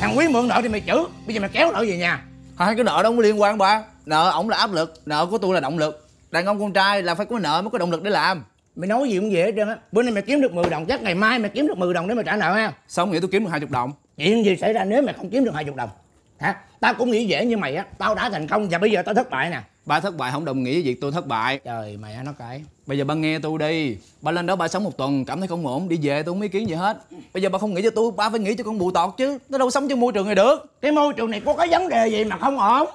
Thằng 0.00 0.18
quý 0.18 0.28
mượn 0.28 0.48
nợ 0.48 0.60
thì 0.62 0.68
mày 0.68 0.80
chữ. 0.80 1.06
Bây 1.26 1.34
giờ 1.34 1.40
mày 1.40 1.50
kéo 1.50 1.72
nợ 1.72 1.84
về 1.88 1.96
nhà. 1.96 2.24
Hai 2.58 2.74
cái 2.74 2.84
nợ 2.84 3.02
đó 3.02 3.08
không 3.08 3.16
có 3.16 3.22
liên 3.22 3.40
quan 3.40 3.58
ba 3.58 3.82
Nợ 4.06 4.30
ổng 4.30 4.48
là 4.48 4.56
áp 4.56 4.72
lực. 4.72 4.94
Nợ 5.06 5.26
của 5.26 5.38
tôi 5.38 5.54
là 5.54 5.60
động 5.60 5.78
lực. 5.78 6.08
Đàn 6.30 6.46
ông 6.46 6.60
con 6.60 6.72
trai 6.72 7.02
là 7.02 7.14
phải 7.14 7.26
có 7.26 7.38
nợ 7.38 7.62
mới 7.62 7.70
có 7.70 7.78
động 7.78 7.90
lực 7.90 8.02
để 8.02 8.10
làm. 8.10 8.44
Mày 8.76 8.88
nói 8.88 9.08
gì 9.08 9.18
cũng 9.18 9.32
dễ 9.32 9.42
hết 9.42 9.52
trơn 9.56 9.68
á. 9.68 9.76
Bữa 9.92 10.02
nay 10.02 10.12
mày 10.12 10.22
kiếm 10.22 10.40
được 10.40 10.52
10 10.52 10.64
đồng 10.64 10.86
chắc 10.86 11.02
ngày 11.02 11.14
mai 11.14 11.38
mày 11.38 11.50
kiếm 11.50 11.66
được 11.66 11.78
10 11.78 11.94
đồng 11.94 12.08
để 12.08 12.14
mày 12.14 12.24
trả 12.24 12.36
nợ 12.36 12.52
ha. 12.52 12.72
Sao 12.88 13.06
nghĩ 13.06 13.20
tôi 13.20 13.28
kiếm 13.32 13.44
được 13.44 13.50
20 13.50 13.68
đồng. 13.72 13.92
Chuyện 14.16 14.44
gì 14.44 14.56
xảy 14.56 14.72
ra 14.72 14.84
nếu 14.84 15.02
mày 15.02 15.14
không 15.14 15.30
kiếm 15.30 15.44
được 15.44 15.54
20 15.54 15.74
đồng? 15.76 15.90
Hả? 16.38 16.54
Tao 16.80 16.94
cũng 16.94 17.10
nghĩ 17.10 17.26
dễ 17.26 17.46
như 17.46 17.56
mày 17.56 17.76
á. 17.76 17.84
Tao 17.98 18.14
đã 18.14 18.30
thành 18.30 18.48
công 18.48 18.68
và 18.68 18.78
bây 18.78 18.90
giờ 18.90 19.02
tao 19.02 19.14
thất 19.14 19.30
bại 19.30 19.50
nè 19.50 19.60
ba 19.86 20.00
thất 20.00 20.16
bại 20.16 20.32
không 20.32 20.44
đồng 20.44 20.62
nghĩa 20.62 20.72
với 20.72 20.82
việc 20.82 21.00
tôi 21.00 21.12
thất 21.12 21.26
bại. 21.26 21.60
Trời 21.64 21.96
mẹ 21.96 22.22
nó 22.24 22.32
cãi. 22.38 22.62
Bây 22.86 22.98
giờ 22.98 23.04
ba 23.04 23.14
nghe 23.14 23.38
tôi 23.38 23.58
đi. 23.58 23.96
Ba 24.20 24.32
lên 24.32 24.46
đó 24.46 24.56
ba 24.56 24.68
sống 24.68 24.84
một 24.84 24.96
tuần 24.96 25.24
cảm 25.24 25.38
thấy 25.38 25.48
không 25.48 25.66
ổn. 25.66 25.88
Đi 25.88 25.98
về 26.02 26.22
tôi 26.22 26.34
không 26.34 26.40
ý 26.42 26.48
kiến 26.48 26.68
gì 26.68 26.74
hết. 26.74 26.96
Bây 27.34 27.42
giờ 27.42 27.48
ba 27.48 27.58
không 27.58 27.74
nghĩ 27.74 27.82
cho 27.82 27.90
tôi 27.90 28.10
ba 28.16 28.30
phải 28.30 28.40
nghĩ 28.40 28.54
cho 28.54 28.64
con 28.64 28.78
bù 28.78 28.90
tọt 28.90 29.10
chứ. 29.16 29.38
Nó 29.48 29.58
đâu 29.58 29.70
sống 29.70 29.88
trong 29.88 30.00
môi 30.00 30.12
trường 30.12 30.26
này 30.26 30.34
được. 30.34 30.56
Cái 30.80 30.92
môi 30.92 31.12
trường 31.12 31.30
này 31.30 31.40
có 31.40 31.54
cái 31.54 31.68
vấn 31.68 31.88
đề 31.88 32.08
gì 32.08 32.24
mà 32.24 32.38
không 32.38 32.58
ổn? 32.58 32.88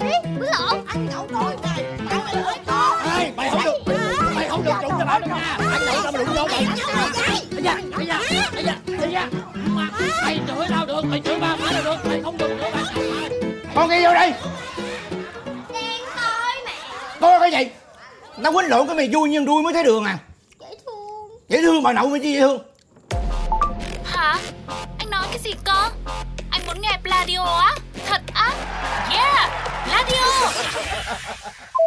Ê, 0.00 0.22
bữa 0.38 0.46
lộn 0.46 0.86
Anh 0.86 1.08
nhậu 1.10 1.26
rồi 1.30 1.56
này. 1.62 1.84
Tao 2.10 2.20
mày 2.24 2.36
lưỡi 2.36 2.64
con. 2.66 2.98
Ê, 3.18 3.32
mày 3.36 3.50
không 3.50 3.60
được 3.86 4.22
mày 4.34 4.48
không 4.48 4.64
được 4.64 4.72
đụng 4.82 4.92
cho 4.98 5.04
đâu 5.04 5.20
nha. 5.20 5.58
Anh 5.72 5.84
nhậu 5.86 6.02
tao 6.02 6.12
mà 6.12 6.18
đụng 6.18 6.28
vô 6.36 6.46
mày 6.50 6.66
bây 7.54 7.62
giờ 7.62 7.74
bây 7.96 8.06
giờ 8.06 8.18
bây 8.54 8.64
giờ 8.64 8.72
bây 8.86 9.12
giờ 9.12 9.22
mày 10.24 10.40
chửi 10.48 10.66
tao 10.70 10.86
được 10.86 11.04
mày 11.04 11.20
chửi 11.24 11.40
ba 11.40 11.56
má 11.56 11.68
tao 11.72 11.82
được. 11.84 11.96
Mày 12.08 12.22
không 12.22 12.38
được 12.38 12.56
ba. 12.60 12.82
Con 13.74 13.88
ghi 13.88 14.04
vô 14.04 14.14
đây 14.14 14.32
coi 17.22 17.40
cái 17.40 17.50
gì 17.50 17.70
nó 18.36 18.52
quýnh 18.52 18.68
lộn 18.68 18.86
cái 18.86 18.96
mày 18.96 19.08
vui 19.12 19.28
nhưng 19.28 19.44
đuôi 19.44 19.62
mới 19.62 19.72
thấy 19.72 19.84
đường 19.84 20.04
à 20.04 20.18
dễ 20.60 20.66
thương 20.86 21.28
dễ 21.48 21.62
thương 21.62 21.82
bà 21.82 21.92
nội 21.92 22.08
mới 22.08 22.20
chi 22.20 22.32
dễ 22.32 22.40
thương 22.40 22.62
Hả? 24.04 24.38
Anh 24.98 25.10
nói 25.10 25.26
cái 25.30 25.38
gì 25.38 25.54
cơ? 25.64 25.90
Anh 26.50 26.62
muốn 26.66 26.80
nghe 26.80 26.98
Pladio 27.02 27.44
á? 27.44 27.74
Thật 28.06 28.22
á? 28.34 28.50
Yeah! 29.10 29.50
Pladio! 29.86 30.24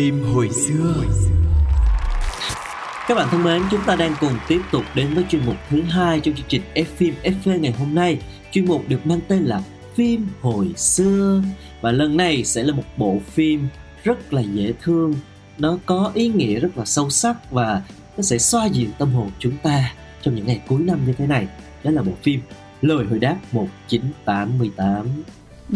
Phim 0.00 0.22
hồi 0.22 0.48
xưa 0.50 0.94
Các 3.08 3.14
bạn 3.14 3.28
thân 3.30 3.44
mến, 3.44 3.62
chúng 3.70 3.80
ta 3.86 3.96
đang 3.96 4.14
cùng 4.20 4.32
tiếp 4.48 4.60
tục 4.72 4.84
đến 4.94 5.14
với 5.14 5.24
chuyên 5.30 5.46
mục 5.46 5.56
thứ 5.70 5.82
hai 5.82 6.20
trong 6.20 6.34
chương 6.34 6.46
trình 6.48 6.62
F 6.74 6.84
phim 6.84 7.14
FV 7.22 7.60
ngày 7.60 7.72
hôm 7.72 7.94
nay. 7.94 8.18
Chuyên 8.52 8.64
mục 8.64 8.88
được 8.88 9.06
mang 9.06 9.20
tên 9.28 9.42
là 9.42 9.62
Phim 9.94 10.26
hồi 10.40 10.72
xưa 10.76 11.42
và 11.80 11.92
lần 11.92 12.16
này 12.16 12.44
sẽ 12.44 12.62
là 12.62 12.74
một 12.74 12.82
bộ 12.96 13.18
phim 13.26 13.68
rất 14.04 14.32
là 14.32 14.40
dễ 14.40 14.72
thương. 14.82 15.14
Nó 15.58 15.78
có 15.86 16.10
ý 16.14 16.28
nghĩa 16.28 16.60
rất 16.60 16.78
là 16.78 16.84
sâu 16.84 17.10
sắc 17.10 17.50
và 17.50 17.82
nó 18.16 18.22
sẽ 18.22 18.38
xoa 18.38 18.66
dịu 18.66 18.88
tâm 18.98 19.12
hồn 19.12 19.30
chúng 19.38 19.56
ta 19.62 19.92
trong 20.22 20.34
những 20.34 20.46
ngày 20.46 20.60
cuối 20.68 20.80
năm 20.80 20.98
như 21.06 21.12
thế 21.12 21.26
này. 21.26 21.46
Đó 21.84 21.90
là 21.90 22.02
bộ 22.02 22.12
phim 22.22 22.40
Lời 22.82 23.04
hồi 23.04 23.18
đáp 23.18 23.36
1988. 23.52 25.06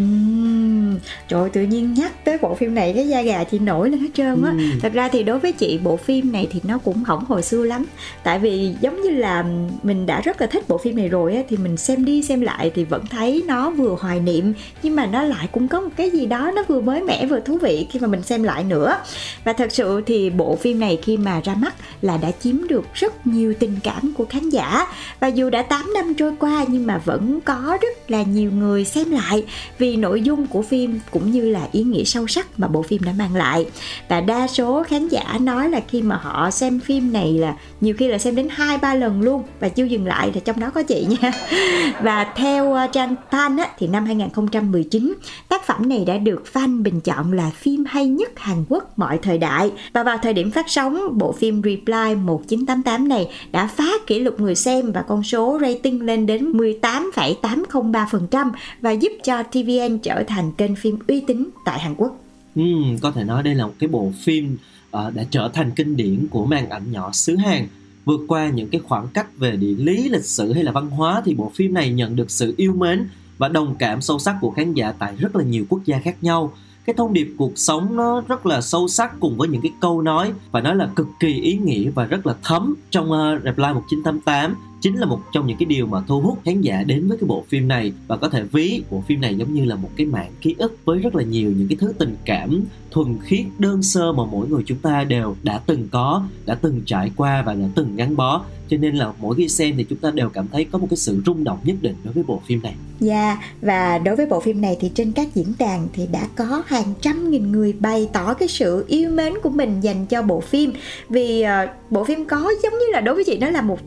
Uhm, 0.01 0.95
trời 1.27 1.41
ơi, 1.41 1.49
tự 1.53 1.63
nhiên 1.63 1.93
nhắc 1.93 2.25
tới 2.25 2.37
bộ 2.41 2.55
phim 2.55 2.75
này 2.75 2.93
cái 2.95 3.07
da 3.07 3.21
gà 3.21 3.43
chị 3.43 3.59
nổi 3.59 3.89
lên 3.89 3.99
hết 3.99 4.09
trơn 4.13 4.43
á. 4.43 4.49
Ừm. 4.49 4.79
thật 4.81 4.93
ra 4.93 5.07
thì 5.07 5.23
đối 5.23 5.39
với 5.39 5.51
chị 5.51 5.79
bộ 5.83 5.97
phim 5.97 6.31
này 6.31 6.47
thì 6.51 6.61
nó 6.63 6.77
cũng 6.77 7.03
hỏng 7.03 7.25
hồi 7.25 7.43
xưa 7.43 7.65
lắm. 7.65 7.85
Tại 8.23 8.39
vì 8.39 8.73
giống 8.81 9.01
như 9.01 9.09
là 9.09 9.45
mình 9.83 10.05
đã 10.05 10.21
rất 10.21 10.41
là 10.41 10.47
thích 10.47 10.67
bộ 10.67 10.77
phim 10.77 10.95
này 10.95 11.09
rồi 11.09 11.35
á 11.35 11.41
thì 11.49 11.57
mình 11.57 11.77
xem 11.77 12.05
đi 12.05 12.23
xem 12.23 12.41
lại 12.41 12.71
thì 12.75 12.83
vẫn 12.83 13.05
thấy 13.09 13.43
nó 13.47 13.69
vừa 13.69 13.95
hoài 13.99 14.19
niệm 14.19 14.53
nhưng 14.83 14.95
mà 14.95 15.05
nó 15.05 15.23
lại 15.23 15.47
cũng 15.51 15.67
có 15.67 15.81
một 15.81 15.89
cái 15.95 16.09
gì 16.09 16.25
đó 16.25 16.51
nó 16.55 16.63
vừa 16.67 16.81
mới 16.81 17.03
mẻ 17.03 17.25
vừa 17.25 17.39
thú 17.39 17.57
vị 17.57 17.87
khi 17.91 17.99
mà 17.99 18.07
mình 18.07 18.21
xem 18.21 18.43
lại 18.43 18.63
nữa. 18.63 18.97
Và 19.43 19.53
thật 19.53 19.71
sự 19.71 20.01
thì 20.05 20.29
bộ 20.29 20.55
phim 20.55 20.79
này 20.79 20.99
khi 21.03 21.17
mà 21.17 21.41
ra 21.43 21.55
mắt 21.55 21.75
là 22.01 22.17
đã 22.17 22.31
chiếm 22.39 22.67
được 22.67 22.85
rất 22.93 23.27
nhiều 23.27 23.53
tình 23.59 23.75
cảm 23.83 24.13
của 24.17 24.25
khán 24.25 24.49
giả. 24.49 24.87
Và 25.19 25.27
dù 25.27 25.49
đã 25.49 25.61
8 25.61 25.93
năm 25.93 26.13
trôi 26.13 26.33
qua 26.39 26.65
nhưng 26.67 26.87
mà 26.87 26.97
vẫn 27.05 27.39
có 27.45 27.77
rất 27.81 28.11
là 28.11 28.23
nhiều 28.23 28.51
người 28.51 28.85
xem 28.85 29.11
lại. 29.11 29.45
Vì 29.77 29.84
vì 29.85 29.95
nội 29.95 30.21
dung 30.21 30.47
của 30.47 30.61
phim 30.61 30.99
cũng 31.11 31.31
như 31.31 31.49
là 31.49 31.67
ý 31.71 31.83
nghĩa 31.83 32.03
sâu 32.03 32.27
sắc 32.27 32.59
mà 32.59 32.67
bộ 32.67 32.81
phim 32.81 33.03
đã 33.03 33.13
mang 33.17 33.35
lại. 33.35 33.65
Và 34.09 34.21
đa 34.21 34.47
số 34.47 34.83
khán 34.83 35.07
giả 35.07 35.37
nói 35.41 35.69
là 35.69 35.81
khi 35.87 36.01
mà 36.01 36.15
họ 36.15 36.51
xem 36.51 36.79
phim 36.79 37.13
này 37.13 37.33
là 37.33 37.55
nhiều 37.81 37.95
khi 37.97 38.07
là 38.07 38.17
xem 38.17 38.35
đến 38.35 38.47
hai 38.51 38.77
ba 38.77 38.93
lần 38.93 39.21
luôn 39.21 39.43
và 39.59 39.69
chưa 39.69 39.83
dừng 39.83 40.05
lại 40.05 40.31
thì 40.33 40.39
trong 40.45 40.59
đó 40.59 40.69
có 40.69 40.83
chị 40.83 41.07
nha. 41.09 41.31
Và 42.01 42.23
theo 42.35 42.73
ờ, 42.73 42.87
trang 42.87 43.15
fan 43.31 43.59
á, 43.59 43.67
thì 43.79 43.87
năm 43.87 44.05
2019 44.05 45.13
tác 45.49 45.65
phẩm 45.65 45.89
này 45.89 46.03
đã 46.07 46.17
được 46.17 46.43
fan 46.53 46.83
bình 46.83 47.01
chọn 47.01 47.33
là 47.33 47.49
phim 47.49 47.83
hay 47.87 48.07
nhất 48.07 48.31
Hàn 48.35 48.65
Quốc 48.69 48.99
mọi 48.99 49.19
thời 49.21 49.37
đại. 49.37 49.71
Và 49.93 50.03
vào 50.03 50.17
thời 50.17 50.33
điểm 50.33 50.51
phát 50.51 50.65
sóng 50.69 51.07
bộ 51.11 51.31
phim 51.31 51.61
Reply 51.63 52.15
1988 52.15 53.07
này 53.07 53.27
đã 53.51 53.67
phá 53.67 53.87
kỷ 54.07 54.19
lục 54.19 54.39
người 54.39 54.55
xem 54.55 54.91
và 54.91 55.01
con 55.01 55.23
số 55.23 55.59
rating 55.61 56.01
lên 56.01 56.25
đến 56.25 56.51
18,803% 56.51 58.51
và 58.81 58.91
giúp 58.91 59.11
cho 59.23 59.43
TV 59.43 59.69
VN 59.75 59.99
trở 59.99 60.23
thành 60.27 60.51
kênh 60.51 60.75
phim 60.75 60.99
uy 61.07 61.23
tín 61.27 61.49
tại 61.65 61.79
Hàn 61.79 61.95
Quốc. 61.97 62.17
Ừ, 62.55 62.61
có 63.01 63.11
thể 63.11 63.23
nói 63.23 63.43
đây 63.43 63.55
là 63.55 63.67
một 63.67 63.73
cái 63.79 63.87
bộ 63.87 64.11
phim 64.23 64.57
uh, 64.97 65.13
đã 65.13 65.23
trở 65.29 65.49
thành 65.53 65.71
kinh 65.71 65.95
điển 65.95 66.27
của 66.29 66.45
màn 66.45 66.69
ảnh 66.69 66.91
nhỏ 66.91 67.11
xứ 67.13 67.35
Hàn. 67.35 67.67
Vượt 68.05 68.21
qua 68.27 68.49
những 68.49 68.69
cái 68.69 68.81
khoảng 68.87 69.07
cách 69.07 69.37
về 69.37 69.55
địa 69.55 69.75
lý, 69.77 70.09
lịch 70.09 70.25
sử 70.25 70.53
hay 70.53 70.63
là 70.63 70.71
văn 70.71 70.89
hóa 70.89 71.21
thì 71.25 71.35
bộ 71.35 71.51
phim 71.55 71.73
này 71.73 71.89
nhận 71.89 72.15
được 72.15 72.31
sự 72.31 72.53
yêu 72.57 72.73
mến 72.73 73.07
và 73.37 73.47
đồng 73.47 73.75
cảm 73.79 74.01
sâu 74.01 74.19
sắc 74.19 74.35
của 74.41 74.51
khán 74.51 74.73
giả 74.73 74.91
tại 74.91 75.15
rất 75.19 75.35
là 75.35 75.43
nhiều 75.43 75.65
quốc 75.69 75.81
gia 75.85 75.99
khác 75.99 76.15
nhau. 76.21 76.53
Cái 76.85 76.93
thông 76.97 77.13
điệp 77.13 77.33
cuộc 77.37 77.51
sống 77.55 77.95
nó 77.95 78.21
rất 78.27 78.45
là 78.45 78.61
sâu 78.61 78.87
sắc 78.87 79.19
cùng 79.19 79.37
với 79.37 79.47
những 79.47 79.61
cái 79.61 79.71
câu 79.79 80.01
nói 80.01 80.31
và 80.51 80.61
nó 80.61 80.73
là 80.73 80.89
cực 80.95 81.07
kỳ 81.19 81.41
ý 81.41 81.57
nghĩa 81.57 81.89
và 81.89 82.05
rất 82.05 82.27
là 82.27 82.35
thấm 82.43 82.75
trong 82.89 83.11
uh, 83.11 83.43
Reply 83.43 83.73
1988 83.73 84.55
chính 84.81 84.95
là 84.95 85.05
một 85.05 85.21
trong 85.33 85.47
những 85.47 85.57
cái 85.57 85.65
điều 85.65 85.87
mà 85.87 86.01
thu 86.07 86.21
hút 86.21 86.39
khán 86.45 86.61
giả 86.61 86.83
đến 86.83 87.07
với 87.07 87.17
cái 87.17 87.27
bộ 87.27 87.45
phim 87.49 87.67
này. 87.67 87.93
Và 88.07 88.17
có 88.17 88.29
thể 88.29 88.43
ví 88.43 88.81
bộ 88.91 89.03
phim 89.07 89.21
này 89.21 89.35
giống 89.35 89.53
như 89.53 89.65
là 89.65 89.75
một 89.75 89.89
cái 89.95 90.05
mạng 90.05 90.31
ký 90.41 90.55
ức 90.57 90.77
với 90.85 90.99
rất 90.99 91.15
là 91.15 91.23
nhiều 91.23 91.53
những 91.57 91.67
cái 91.67 91.77
thứ 91.79 91.93
tình 91.97 92.15
cảm 92.25 92.61
thuần 92.91 93.17
khiết 93.23 93.45
đơn 93.59 93.83
sơ 93.83 94.13
mà 94.13 94.23
mỗi 94.31 94.47
người 94.47 94.63
chúng 94.65 94.77
ta 94.77 95.03
đều 95.03 95.35
đã 95.43 95.61
từng 95.65 95.87
có 95.91 96.23
đã 96.45 96.55
từng 96.55 96.81
trải 96.85 97.11
qua 97.15 97.43
và 97.45 97.53
đã 97.53 97.67
từng 97.75 97.95
gắn 97.95 98.15
bó. 98.15 98.45
Cho 98.69 98.77
nên 98.77 98.95
là 98.95 99.13
mỗi 99.19 99.35
khi 99.35 99.47
xem 99.47 99.73
thì 99.77 99.85
chúng 99.89 99.99
ta 99.99 100.11
đều 100.11 100.29
cảm 100.29 100.47
thấy 100.51 100.65
có 100.65 100.77
một 100.77 100.87
cái 100.89 100.97
sự 100.97 101.21
rung 101.25 101.43
động 101.43 101.59
nhất 101.63 101.75
định 101.81 101.95
đối 102.03 102.13
với 102.13 102.23
bộ 102.23 102.41
phim 102.45 102.61
này. 102.61 102.75
Dạ, 102.99 103.37
và 103.61 103.97
đối 103.97 104.15
với 104.15 104.25
bộ 104.25 104.39
phim 104.39 104.61
này 104.61 104.77
thì 104.79 104.91
trên 104.95 105.11
các 105.11 105.35
diễn 105.35 105.53
đàn 105.59 105.87
thì 105.93 106.07
đã 106.11 106.27
có 106.35 106.63
hàng 106.65 106.93
trăm 107.01 107.29
nghìn 107.29 107.51
người 107.51 107.73
bày 107.73 108.09
tỏ 108.13 108.33
cái 108.33 108.47
sự 108.47 108.85
yêu 108.87 109.09
mến 109.11 109.33
của 109.43 109.49
mình 109.49 109.81
dành 109.81 110.05
cho 110.05 110.21
bộ 110.21 110.39
phim. 110.39 110.73
Vì 111.09 111.43
uh, 111.43 111.91
bộ 111.91 112.03
phim 112.03 112.25
có 112.25 112.51
giống 112.63 112.73
như 112.73 112.85
là 112.91 113.01
đối 113.01 113.15
với 113.15 113.23
chị 113.23 113.37
nó 113.37 113.49
là 113.49 113.61
một 113.61 113.79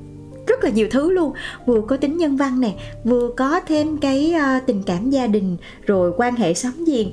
rất 0.58 0.64
là 0.64 0.70
nhiều 0.70 0.88
thứ 0.90 1.10
luôn. 1.10 1.32
Vừa 1.66 1.80
có 1.80 1.96
tính 1.96 2.16
nhân 2.16 2.36
văn 2.36 2.60
nè 2.60 2.74
vừa 3.04 3.30
có 3.36 3.60
thêm 3.60 3.98
cái 3.98 4.34
uh, 4.36 4.66
tình 4.66 4.82
cảm 4.86 5.10
gia 5.10 5.26
đình 5.26 5.56
rồi 5.86 6.12
quan 6.16 6.36
hệ 6.36 6.54
sống 6.54 6.84
giềng 6.86 7.12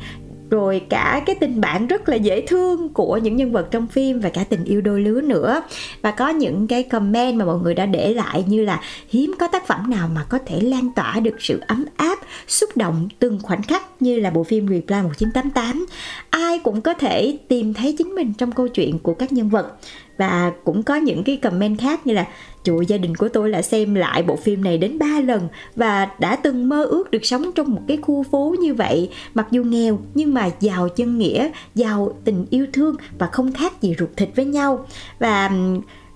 rồi 0.50 0.82
cả 0.90 1.24
cái 1.26 1.36
tình 1.36 1.62
bạn 1.62 1.88
rất 1.88 2.10
là 2.10 2.16
dễ 2.16 2.42
thương 2.42 2.90
của 2.90 3.18
những 3.18 3.36
nhân 3.36 3.52
vật 3.52 3.68
trong 3.72 3.88
phim 3.88 4.20
và 4.20 4.30
cả 4.30 4.44
tình 4.44 4.64
yêu 4.64 4.82
đôi 4.82 5.02
lứa 5.02 5.22
nữa. 5.22 5.62
Và 6.02 6.12
có 6.12 6.30
những 6.30 6.68
cái 6.68 6.84
comment 6.84 7.38
mà 7.38 7.46
mọi 7.46 7.60
người 7.60 7.74
đã 7.74 7.86
để 7.86 8.14
lại 8.14 8.44
như 8.48 8.64
là 8.64 8.82
hiếm 9.10 9.36
có 9.40 9.48
tác 9.48 9.68
phẩm 9.68 9.90
nào 9.90 10.10
mà 10.16 10.24
có 10.30 10.40
thể 10.46 10.62
lan 10.62 10.90
tỏa 10.96 11.20
được 11.20 11.36
sự 11.40 11.62
ấm 11.68 11.86
áp 11.96 12.20
xúc 12.48 12.70
động 12.76 13.08
từng 13.20 13.40
khoảnh 13.44 13.62
khắc 13.64 14.02
như 14.02 14.20
là 14.20 14.30
bộ 14.30 14.44
phim 14.44 14.68
Reply 14.68 15.02
1988 15.04 15.86
ai 16.30 16.60
cũng 16.60 16.82
có 16.82 16.94
thể 16.94 17.38
tìm 17.48 17.74
thấy 17.74 17.96
chính 17.98 18.16
mình 18.16 18.34
trong 18.38 18.52
câu 18.52 18.68
chuyện 18.68 19.00
của 19.00 19.14
các 19.14 19.34
nhân 19.34 19.50
vật 19.50 19.78
và 20.18 20.52
cũng 20.64 20.84
có 20.84 20.96
những 20.96 21.24
cái 21.24 21.38
comment 21.38 21.80
khác 21.80 22.08
như 22.08 22.14
là 22.14 22.26
Trời 22.66 22.86
gia 22.88 22.98
đình 22.98 23.16
của 23.16 23.30
tôi 23.30 23.50
là 23.50 23.62
xem 23.62 23.96
lại 23.96 24.24
bộ 24.24 24.36
phim 24.36 24.64
này 24.64 24.78
đến 24.78 25.00
3 25.00 25.06
lần 25.26 25.48
và 25.76 26.10
đã 26.20 26.36
từng 26.36 26.70
mơ 26.70 26.84
ước 26.84 27.12
được 27.12 27.26
sống 27.26 27.52
trong 27.56 27.72
một 27.72 27.82
cái 27.88 27.98
khu 27.98 28.24
phố 28.24 28.56
như 28.60 28.74
vậy. 28.74 29.10
Mặc 29.34 29.48
dù 29.52 29.64
nghèo 29.64 30.00
nhưng 30.14 30.34
mà 30.34 30.50
giàu 30.60 30.90
chân 30.90 31.18
nghĩa, 31.18 31.50
giàu 31.76 32.14
tình 32.24 32.46
yêu 32.50 32.66
thương 32.74 32.96
và 33.20 33.28
không 33.28 33.52
khác 33.52 33.82
gì 33.82 33.96
ruột 34.00 34.10
thịt 34.18 34.30
với 34.36 34.46
nhau. 34.46 34.86
Và 35.20 35.52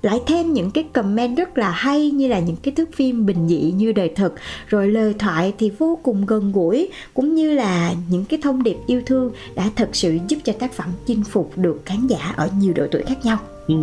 lại 0.02 0.20
thêm 0.28 0.54
những 0.54 0.72
cái 0.72 0.84
comment 0.94 1.38
rất 1.38 1.58
là 1.58 1.72
hay 1.72 2.12
như 2.12 2.28
là 2.28 2.40
những 2.40 2.56
cái 2.56 2.74
thước 2.74 2.94
phim 2.94 3.26
bình 3.26 3.48
dị 3.48 3.74
như 3.76 3.92
đời 3.92 4.10
thực 4.10 4.36
rồi 4.68 4.88
lời 4.88 5.14
thoại 5.20 5.54
thì 5.58 5.72
vô 5.80 6.00
cùng 6.04 6.26
gần 6.26 6.52
gũi 6.52 6.90
cũng 7.14 7.36
như 7.36 7.54
là 7.54 7.94
những 8.10 8.26
cái 8.26 8.40
thông 8.44 8.64
điệp 8.64 8.78
yêu 8.88 9.02
thương 9.06 9.32
đã 9.56 9.70
thật 9.76 9.90
sự 9.94 10.18
giúp 10.28 10.38
cho 10.44 10.54
tác 10.60 10.74
phẩm 10.74 10.90
chinh 11.06 11.24
phục 11.24 11.58
được 11.58 11.82
khán 11.86 12.08
giả 12.08 12.34
ở 12.38 12.50
nhiều 12.60 12.74
độ 12.74 12.88
tuổi 12.92 13.04
khác 13.04 13.26
nhau. 13.26 13.38
Ừ, 13.70 13.76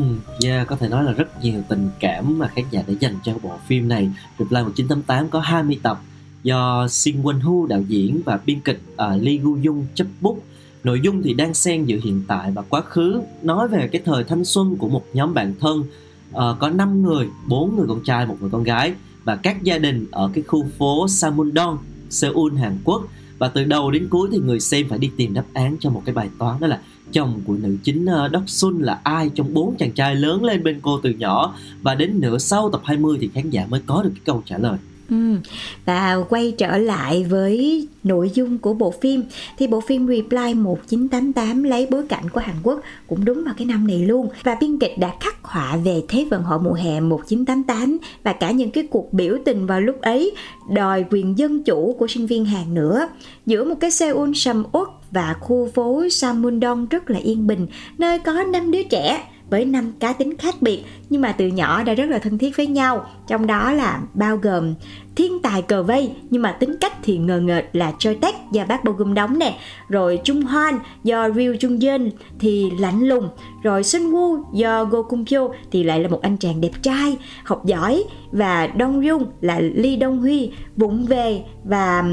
yeah, 0.45 0.67
có 0.67 0.77
thể 0.77 0.89
nói 0.89 1.05
là 1.05 1.13
rất 1.13 1.45
nhiều 1.45 1.63
tình 1.69 1.91
cảm 2.01 2.39
mà 2.39 2.49
khán 2.49 2.65
giả 2.71 2.83
đã 2.87 2.95
dành 3.01 3.15
cho 3.25 3.35
bộ 3.43 3.51
phim 3.67 3.89
này. 3.89 4.11
Reply 4.39 4.63
1988 4.63 5.29
có 5.29 5.41
20 5.41 5.79
tập 5.83 6.01
do 6.43 6.89
Shin 6.89 7.23
Won 7.23 7.41
Hu 7.41 7.67
đạo 7.67 7.83
diễn 7.89 8.21
và 8.25 8.41
biên 8.47 8.61
kịch 8.61 8.81
uh, 8.93 9.23
Lee 9.23 9.37
Gu 9.37 9.57
Jung 9.57 9.85
chấp 9.95 10.07
bút. 10.21 10.43
Nội 10.85 11.01
dung 11.01 11.23
thì 11.23 11.35
đang 11.35 11.55
xen 11.55 11.85
giữa 11.85 11.99
hiện 12.05 12.23
tại 12.29 12.51
và 12.51 12.63
quá 12.63 12.81
khứ, 12.81 13.21
nói 13.43 13.69
về 13.69 13.89
cái 13.93 14.03
thời 14.05 14.25
thanh 14.25 14.45
xuân 14.45 14.77
của 14.77 14.89
một 14.89 15.05
nhóm 15.13 15.35
bạn 15.35 15.55
thân 15.61 15.81
uh, 15.81 16.59
có 16.59 16.71
5 16.71 17.03
người, 17.03 17.29
4 17.49 17.77
người 17.77 17.87
con 17.89 18.01
trai, 18.05 18.27
một 18.27 18.37
người 18.41 18.51
con 18.51 18.63
gái 18.63 18.93
và 19.25 19.37
các 19.37 19.63
gia 19.63 19.79
đình 19.79 20.07
ở 20.11 20.31
cái 20.35 20.45
khu 20.47 20.67
phố 20.79 21.09
Samundong, 21.09 21.79
Seoul, 22.11 22.57
Hàn 22.57 22.79
Quốc. 22.85 23.03
Và 23.39 23.49
từ 23.49 23.65
đầu 23.65 23.91
đến 23.91 24.09
cuối 24.11 24.29
thì 24.33 24.39
người 24.39 24.61
xem 24.61 24.87
phải 24.89 24.99
đi 24.99 25.11
tìm 25.17 25.35
đáp 25.35 25.45
án 25.53 25.77
cho 25.81 25.91
một 25.91 26.03
cái 26.05 26.15
bài 26.15 26.29
toán 26.39 26.61
đó 26.61 26.67
là 26.67 26.81
chồng 27.13 27.41
của 27.47 27.55
nữ 27.55 27.77
chính 27.85 28.07
ờ, 28.07 28.29
Đốc 28.29 28.43
Sun 28.47 28.83
là 28.83 29.01
ai 29.03 29.31
trong 29.35 29.55
bốn 29.55 29.77
chàng 29.77 29.93
trai 29.93 30.15
lớn 30.15 30.45
lên 30.45 30.63
bên 30.63 30.81
cô 30.83 31.01
từ 31.03 31.11
nhỏ 31.11 31.55
và 31.83 31.95
đến 31.95 32.21
nửa 32.21 32.39
sau 32.39 32.71
tập 32.71 32.81
20 32.85 33.19
thì 33.21 33.31
khán 33.35 33.51
giả 33.51 33.67
mới 33.69 33.81
có 33.87 34.03
được 34.03 34.11
cái 34.15 34.23
câu 34.25 34.43
trả 34.47 34.59
lời. 34.59 34.79
Ừ. 35.11 35.37
Và 35.85 36.17
quay 36.29 36.55
trở 36.59 36.79
lại 36.79 37.25
với 37.25 37.89
nội 38.05 38.31
dung 38.35 38.59
của 38.59 38.75
bộ 38.75 38.95
phim. 39.01 39.23
Thì 39.59 39.67
bộ 39.67 39.81
phim 39.81 40.07
Reply 40.07 40.55
1988 40.55 41.63
lấy 41.63 41.87
bối 41.91 42.03
cảnh 42.09 42.31
của 42.31 42.41
Hàn 42.41 42.57
Quốc 42.63 42.81
cũng 43.07 43.25
đúng 43.25 43.45
vào 43.45 43.55
cái 43.57 43.67
năm 43.67 43.87
này 43.87 43.99
luôn. 43.99 44.29
Và 44.43 44.57
biên 44.61 44.79
kịch 44.79 44.99
đã 44.99 45.13
khắc 45.21 45.45
họa 45.45 45.77
về 45.77 46.03
Thế 46.09 46.27
vận 46.31 46.43
hội 46.43 46.59
mùa 46.61 46.73
hè 46.73 47.01
1988 47.01 47.99
và 48.23 48.33
cả 48.33 48.51
những 48.51 48.71
cái 48.71 48.87
cuộc 48.91 49.13
biểu 49.13 49.37
tình 49.45 49.67
vào 49.67 49.81
lúc 49.81 50.01
ấy, 50.01 50.33
đòi 50.71 51.05
quyền 51.11 51.39
dân 51.39 51.63
chủ 51.63 51.97
của 51.99 52.07
sinh 52.07 52.27
viên 52.27 52.45
Hàn 52.45 52.75
nữa. 52.75 53.09
Giữa 53.47 53.65
một 53.65 53.75
cái 53.81 53.91
Seoul 53.91 54.31
sầm 54.35 54.65
uất 54.73 54.89
và 55.11 55.35
khu 55.41 55.71
phố 55.75 56.09
Samundong 56.11 56.87
rất 56.87 57.11
là 57.11 57.19
yên 57.19 57.47
bình, 57.47 57.67
nơi 57.99 58.19
có 58.19 58.45
năm 58.53 58.71
đứa 58.71 58.83
trẻ 58.83 59.23
với 59.51 59.65
năm 59.65 59.93
cá 60.01 60.13
tính 60.13 60.37
khác 60.37 60.55
biệt, 60.61 60.85
nhưng 61.11 61.23
mà 61.23 61.33
từ 61.33 61.47
nhỏ 61.47 61.83
đã 61.83 61.95
rất 61.95 62.11
là 62.11 62.19
thân 62.19 62.39
thiết 62.39 62.57
với 62.57 62.67
nhau. 62.67 63.07
Trong 63.27 63.47
đó 63.47 63.73
là 63.73 64.01
bao 64.15 64.37
gồm 64.37 64.75
thiên 65.17 65.43
tài 65.43 65.63
cờ 65.63 65.83
vây, 65.83 66.11
nhưng 66.31 66.43
mà 66.43 66.53
tính 66.53 66.77
cách 66.81 66.93
thì 67.03 67.19
ngờ 67.19 67.41
ngợt 67.41 67.69
là 67.73 67.93
Choi 67.99 68.15
Taek 68.15 68.35
và 68.53 68.65
bác 68.65 68.85
Bo 68.85 68.93
Gum 68.93 69.15
đóng 69.15 69.39
nè. 69.39 69.59
Rồi 69.89 70.21
Trung 70.25 70.43
Hoan 70.43 70.79
do 71.05 71.31
Ryu 71.31 71.53
Jung 71.53 71.87
Yeon 71.87 72.11
thì 72.39 72.71
lạnh 72.79 73.01
lùng 73.01 73.29
rồi 73.67 73.83
Sun 73.83 74.03
Woo 74.03 74.43
do 74.53 74.85
Go 74.85 75.03
Kung 75.03 75.27
Pyo 75.27 75.49
thì 75.71 75.83
lại 75.83 76.01
là 76.01 76.09
một 76.09 76.23
anh 76.23 76.37
chàng 76.37 76.61
đẹp 76.61 76.71
trai, 76.83 77.17
học 77.45 77.67
giỏi. 77.67 78.05
Và 78.33 78.69
Dong 78.79 79.09
Yung 79.09 79.27
là 79.41 79.61
Lee 79.61 79.97
Dong 80.01 80.19
Huy 80.19 80.51
vụng 80.77 81.07
về. 81.07 81.43
Và 81.65 82.05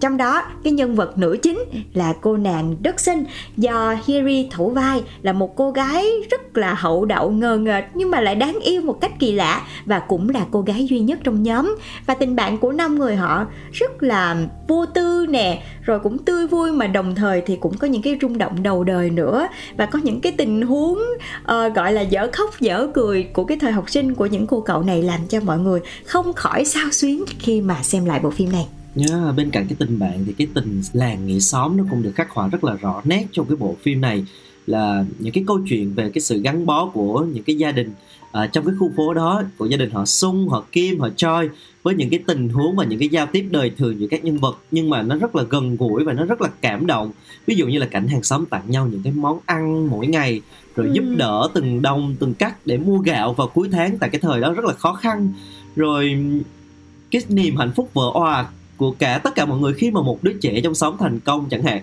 trong 0.00 0.16
đó, 0.16 0.42
cái 0.64 0.72
nhân 0.72 0.94
vật 0.94 1.18
nữ 1.18 1.36
chính 1.42 1.58
là 1.94 2.12
cô 2.20 2.36
nàng 2.36 2.76
đất 2.82 3.00
sinh 3.00 3.24
do 3.56 3.96
Hiri 4.06 4.48
thủ 4.50 4.70
vai, 4.70 5.02
là 5.22 5.32
một 5.32 5.56
cô 5.56 5.70
gái 5.70 6.06
rất 6.30 6.56
là 6.56 6.74
hậu 6.74 7.04
đậu, 7.04 7.30
ngờ 7.30 7.56
nghệch, 7.56 7.84
nhưng 7.94 8.10
mà 8.10 8.20
lại 8.20 8.34
đáng 8.34 8.58
yêu 8.62 8.82
một 8.82 9.00
cách 9.00 9.12
kỳ 9.18 9.32
lạ 9.32 9.62
và 9.86 9.98
cũng 9.98 10.28
là 10.28 10.46
cô 10.50 10.60
gái 10.60 10.86
duy 10.86 11.00
nhất 11.00 11.18
trong 11.24 11.42
nhóm. 11.42 11.76
Và 12.06 12.14
tình 12.14 12.36
bạn 12.36 12.58
của 12.58 12.72
năm 12.72 12.98
người 12.98 13.16
họ 13.16 13.46
rất 13.72 14.02
là 14.02 14.36
vô 14.68 14.86
tư 14.86 15.26
nè 15.28 15.62
rồi 15.90 16.00
cũng 16.00 16.18
tươi 16.18 16.46
vui 16.46 16.72
mà 16.72 16.86
đồng 16.86 17.14
thời 17.14 17.42
thì 17.46 17.56
cũng 17.56 17.78
có 17.78 17.86
những 17.86 18.02
cái 18.02 18.18
rung 18.22 18.38
động 18.38 18.62
đầu 18.62 18.84
đời 18.84 19.10
nữa. 19.10 19.48
Và 19.76 19.86
có 19.86 19.98
những 20.02 20.20
cái 20.20 20.32
tình 20.32 20.62
huống 20.62 20.98
uh, 20.98 21.74
gọi 21.74 21.92
là 21.92 22.00
dở 22.00 22.28
khóc 22.32 22.60
dở 22.60 22.88
cười 22.94 23.22
của 23.22 23.44
cái 23.44 23.58
thời 23.60 23.72
học 23.72 23.90
sinh 23.90 24.14
của 24.14 24.26
những 24.26 24.46
cô 24.46 24.60
cậu 24.60 24.82
này 24.82 25.02
làm 25.02 25.20
cho 25.28 25.40
mọi 25.40 25.58
người 25.58 25.80
không 26.04 26.32
khỏi 26.32 26.64
sao 26.64 26.90
xuyến 26.92 27.24
khi 27.38 27.60
mà 27.60 27.82
xem 27.82 28.04
lại 28.04 28.20
bộ 28.22 28.30
phim 28.30 28.52
này. 28.52 28.66
Yeah, 28.96 29.36
bên 29.36 29.50
cạnh 29.50 29.66
cái 29.68 29.76
tình 29.78 29.98
bạn 29.98 30.24
thì 30.26 30.32
cái 30.38 30.46
tình 30.54 30.82
làng 30.92 31.26
nghĩa 31.26 31.38
xóm 31.40 31.76
nó 31.76 31.84
cũng 31.90 32.02
được 32.02 32.12
khắc 32.14 32.30
họa 32.30 32.48
rất 32.48 32.64
là 32.64 32.74
rõ 32.74 33.00
nét 33.04 33.26
trong 33.32 33.46
cái 33.46 33.56
bộ 33.56 33.76
phim 33.82 34.00
này. 34.00 34.24
Là 34.66 35.04
những 35.18 35.32
cái 35.32 35.44
câu 35.46 35.60
chuyện 35.68 35.94
về 35.94 36.10
cái 36.14 36.20
sự 36.20 36.40
gắn 36.42 36.66
bó 36.66 36.86
của 36.86 37.20
những 37.32 37.44
cái 37.44 37.56
gia 37.56 37.72
đình 37.72 37.90
à, 38.32 38.46
trong 38.46 38.64
cái 38.66 38.74
khu 38.78 38.92
phố 38.96 39.14
đó 39.14 39.42
của 39.58 39.66
gia 39.66 39.76
đình 39.76 39.90
họ 39.90 40.04
Sung, 40.04 40.48
họ 40.48 40.64
Kim, 40.72 41.00
họ 41.00 41.08
Choi 41.16 41.48
với 41.82 41.94
những 41.94 42.10
cái 42.10 42.20
tình 42.26 42.48
huống 42.48 42.76
và 42.76 42.84
những 42.84 42.98
cái 42.98 43.08
giao 43.08 43.26
tiếp 43.26 43.48
đời 43.50 43.70
thường 43.78 44.00
giữa 44.00 44.06
các 44.10 44.24
nhân 44.24 44.38
vật 44.38 44.58
nhưng 44.70 44.90
mà 44.90 45.02
nó 45.02 45.16
rất 45.16 45.36
là 45.36 45.42
gần 45.42 45.76
gũi 45.76 46.04
và 46.04 46.12
nó 46.12 46.24
rất 46.24 46.40
là 46.40 46.48
cảm 46.60 46.86
động. 46.86 47.12
Ví 47.46 47.54
dụ 47.54 47.66
như 47.66 47.78
là 47.78 47.86
cảnh 47.86 48.08
hàng 48.08 48.22
xóm 48.22 48.46
tặng 48.46 48.62
nhau 48.66 48.88
những 48.90 49.02
cái 49.02 49.12
món 49.12 49.38
ăn 49.46 49.90
mỗi 49.90 50.06
ngày 50.06 50.40
rồi 50.76 50.86
ừ. 50.86 50.92
giúp 50.92 51.04
đỡ 51.16 51.48
từng 51.54 51.82
đồng 51.82 52.16
từng 52.18 52.34
cắt 52.34 52.66
để 52.66 52.78
mua 52.78 52.98
gạo 52.98 53.32
vào 53.32 53.46
cuối 53.46 53.68
tháng 53.72 53.98
tại 53.98 54.10
cái 54.10 54.20
thời 54.20 54.40
đó 54.40 54.52
rất 54.52 54.64
là 54.64 54.72
khó 54.72 54.92
khăn. 54.92 55.32
Rồi 55.76 56.18
cái 57.10 57.22
niềm 57.28 57.56
hạnh 57.56 57.72
phúc 57.76 57.90
vợ 57.94 58.10
òa 58.14 58.46
của 58.76 58.90
cả 58.90 59.18
tất 59.18 59.34
cả 59.34 59.44
mọi 59.44 59.58
người 59.58 59.74
khi 59.74 59.90
mà 59.90 60.02
một 60.02 60.18
đứa 60.22 60.32
trẻ 60.40 60.60
trong 60.64 60.74
xóm 60.74 60.96
thành 60.98 61.20
công 61.20 61.48
chẳng 61.50 61.62
hạn 61.62 61.82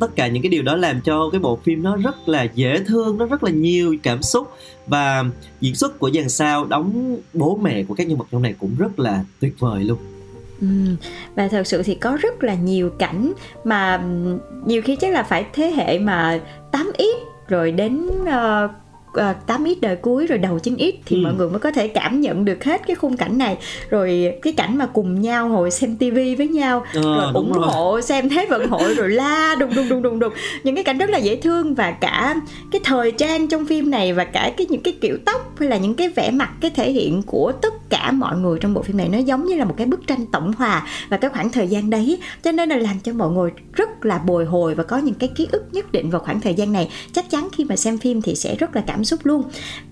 tất 0.00 0.16
cả 0.16 0.28
những 0.28 0.42
cái 0.42 0.50
điều 0.50 0.62
đó 0.62 0.76
làm 0.76 1.00
cho 1.00 1.28
cái 1.32 1.38
bộ 1.38 1.58
phim 1.64 1.82
nó 1.82 1.96
rất 1.96 2.28
là 2.28 2.42
dễ 2.42 2.84
thương 2.86 3.18
nó 3.18 3.26
rất 3.26 3.44
là 3.44 3.50
nhiều 3.50 3.96
cảm 4.02 4.22
xúc. 4.22 4.50
Và 4.86 5.24
diễn 5.60 5.74
xuất 5.74 5.98
của 5.98 6.10
dàn 6.10 6.28
sao 6.28 6.64
đóng 6.64 7.16
bố 7.32 7.58
mẹ 7.62 7.82
của 7.82 7.94
các 7.94 8.06
nhân 8.06 8.18
vật 8.18 8.26
trong 8.32 8.42
này 8.42 8.54
cũng 8.58 8.74
rất 8.78 8.98
là 8.98 9.24
tuyệt 9.40 9.54
vời 9.58 9.84
luôn. 9.84 9.98
Ừ, 10.60 10.66
và 11.34 11.48
thật 11.48 11.66
sự 11.66 11.82
thì 11.82 11.94
có 11.94 12.18
rất 12.20 12.44
là 12.44 12.54
nhiều 12.54 12.90
cảnh 12.90 13.32
mà 13.64 13.96
ừ, 13.96 14.38
nhiều 14.66 14.82
khi 14.82 14.96
chắc 14.96 15.12
là 15.12 15.22
phải 15.22 15.46
thế 15.52 15.70
hệ 15.76 15.98
mà 15.98 16.40
8x 16.72 17.18
rồi 17.48 17.72
đến 17.72 18.06
uh, 18.22 18.70
8x 19.46 19.74
đời 19.80 19.96
cuối 19.96 20.26
rồi 20.26 20.38
đầu 20.38 20.58
9x 20.62 20.92
thì 21.06 21.16
ừ. 21.16 21.20
mọi 21.24 21.34
người 21.34 21.48
mới 21.48 21.58
có 21.58 21.70
thể 21.70 21.88
cảm 21.88 22.20
nhận 22.20 22.44
được 22.44 22.64
hết 22.64 22.86
cái 22.86 22.96
khung 22.96 23.16
cảnh 23.16 23.38
này 23.38 23.56
rồi 23.90 24.32
cái 24.42 24.52
cảnh 24.52 24.78
mà 24.78 24.86
cùng 24.86 25.20
nhau 25.20 25.48
ngồi 25.48 25.70
xem 25.70 25.96
tivi 25.96 26.34
với 26.34 26.48
nhau 26.48 26.84
à, 26.94 27.00
rồi 27.02 27.32
ủng 27.34 27.52
rồi. 27.52 27.66
hộ 27.66 28.00
xem 28.00 28.28
thế 28.28 28.46
vận 28.50 28.68
hội 28.68 28.94
rồi 28.94 29.10
la 29.10 29.54
đùng 29.60 29.74
đùng 29.74 29.88
đùng 29.88 30.02
đùng 30.02 30.18
đùng 30.18 30.32
những 30.64 30.74
cái 30.74 30.84
cảnh 30.84 30.98
rất 30.98 31.10
là 31.10 31.18
dễ 31.18 31.36
thương 31.36 31.74
và 31.74 31.90
cả 31.90 32.34
cái 32.72 32.80
thời 32.84 33.12
trang 33.12 33.48
trong 33.48 33.66
phim 33.66 33.90
này 33.90 34.12
và 34.12 34.24
cả 34.24 34.52
cái 34.56 34.66
những 34.70 34.82
cái 34.82 34.94
kiểu 35.00 35.18
tóc 35.24 35.54
hay 35.58 35.68
là 35.68 35.76
những 35.76 35.94
cái 35.94 36.08
vẻ 36.08 36.30
mặt 36.30 36.50
cái 36.60 36.70
thể 36.70 36.92
hiện 36.92 37.22
của 37.22 37.52
tất 37.52 37.85
cả 37.88 38.12
mọi 38.12 38.38
người 38.38 38.58
trong 38.60 38.74
bộ 38.74 38.82
phim 38.82 38.96
này 38.96 39.08
nó 39.08 39.18
giống 39.18 39.46
như 39.46 39.56
là 39.56 39.64
một 39.64 39.74
cái 39.76 39.86
bức 39.86 40.06
tranh 40.06 40.26
tổng 40.26 40.52
hòa 40.52 40.86
và 41.08 41.16
cái 41.16 41.30
khoảng 41.30 41.50
thời 41.50 41.68
gian 41.68 41.90
đấy. 41.90 42.18
Cho 42.42 42.52
nên 42.52 42.68
là 42.68 42.76
làm 42.76 43.00
cho 43.00 43.12
mọi 43.12 43.30
người 43.30 43.50
rất 43.72 44.04
là 44.04 44.18
bồi 44.18 44.44
hồi 44.44 44.74
và 44.74 44.82
có 44.82 44.98
những 44.98 45.14
cái 45.14 45.28
ký 45.34 45.48
ức 45.52 45.64
nhất 45.72 45.92
định 45.92 46.10
vào 46.10 46.20
khoảng 46.20 46.40
thời 46.40 46.54
gian 46.54 46.72
này. 46.72 46.88
Chắc 47.12 47.30
chắn 47.30 47.48
khi 47.52 47.64
mà 47.64 47.76
xem 47.76 47.98
phim 47.98 48.22
thì 48.22 48.34
sẽ 48.34 48.56
rất 48.56 48.76
là 48.76 48.82
cảm 48.86 49.04
xúc 49.04 49.20
luôn. 49.22 49.42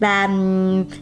Và 0.01 0.29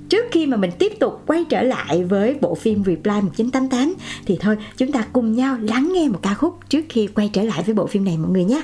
trước 0.09 0.27
khi 0.31 0.47
mà 0.47 0.57
mình 0.57 0.71
tiếp 0.79 0.93
tục 1.01 1.23
quay 1.27 1.45
trở 1.49 1.63
lại 1.63 2.05
với 2.05 2.37
bộ 2.41 2.55
phim 2.55 2.85
Reply 2.85 3.21
1988 3.21 3.95
thì 4.27 4.39
thôi, 4.41 4.57
chúng 4.77 4.93
ta 4.93 5.05
cùng 5.13 5.33
nhau 5.33 5.57
lắng 5.61 5.93
nghe 5.95 6.09
một 6.09 6.19
ca 6.23 6.35
khúc 6.35 6.59
trước 6.69 6.85
khi 6.89 7.07
quay 7.07 7.31
trở 7.33 7.43
lại 7.43 7.63
với 7.63 7.75
bộ 7.75 7.87
phim 7.87 8.05
này 8.05 8.19
mọi 8.19 8.31
người 8.31 8.45
nhé. 8.45 8.63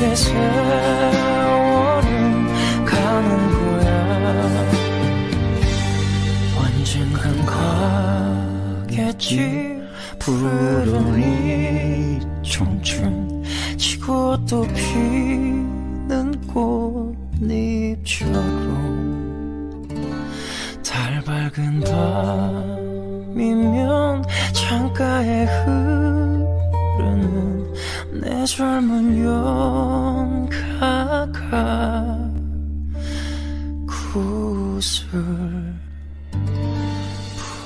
그렇게 0.00 0.16
세월은 0.16 0.34
가는 2.86 3.28
거야. 3.52 4.70
언젠간 6.56 7.44
가겠지. 8.86 9.78
푸른 10.18 11.20
이 11.20 12.18
청춘. 12.42 13.44
지고 13.76 14.38
또 14.46 14.62
피 14.68 15.09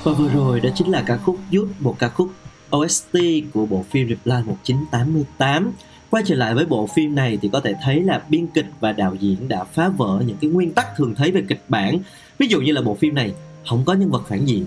Và 0.05 0.11
vừa 0.11 0.29
rồi 0.29 0.59
đó 0.59 0.69
chính 0.75 0.91
là 0.91 1.03
ca 1.07 1.17
khúc 1.17 1.37
Youth, 1.51 1.69
một 1.79 1.95
ca 1.99 2.09
khúc 2.09 2.29
OST 2.75 3.17
của 3.53 3.65
bộ 3.65 3.85
phim 3.89 4.09
Reply 4.09 4.35
1988. 4.45 5.71
Quay 6.09 6.23
trở 6.27 6.35
lại 6.35 6.55
với 6.55 6.65
bộ 6.65 6.87
phim 6.95 7.15
này 7.15 7.37
thì 7.41 7.49
có 7.53 7.59
thể 7.59 7.73
thấy 7.83 8.01
là 8.01 8.21
biên 8.29 8.47
kịch 8.47 8.65
và 8.79 8.91
đạo 8.91 9.15
diễn 9.19 9.47
đã 9.47 9.63
phá 9.63 9.89
vỡ 9.89 10.23
những 10.27 10.37
cái 10.41 10.49
nguyên 10.49 10.71
tắc 10.71 10.87
thường 10.97 11.15
thấy 11.15 11.31
về 11.31 11.43
kịch 11.47 11.63
bản. 11.69 11.99
Ví 12.37 12.47
dụ 12.47 12.61
như 12.61 12.71
là 12.71 12.81
bộ 12.81 12.95
phim 12.95 13.15
này 13.15 13.33
không 13.69 13.85
có 13.85 13.93
nhân 13.93 14.09
vật 14.09 14.23
phản 14.27 14.45
diện, 14.45 14.65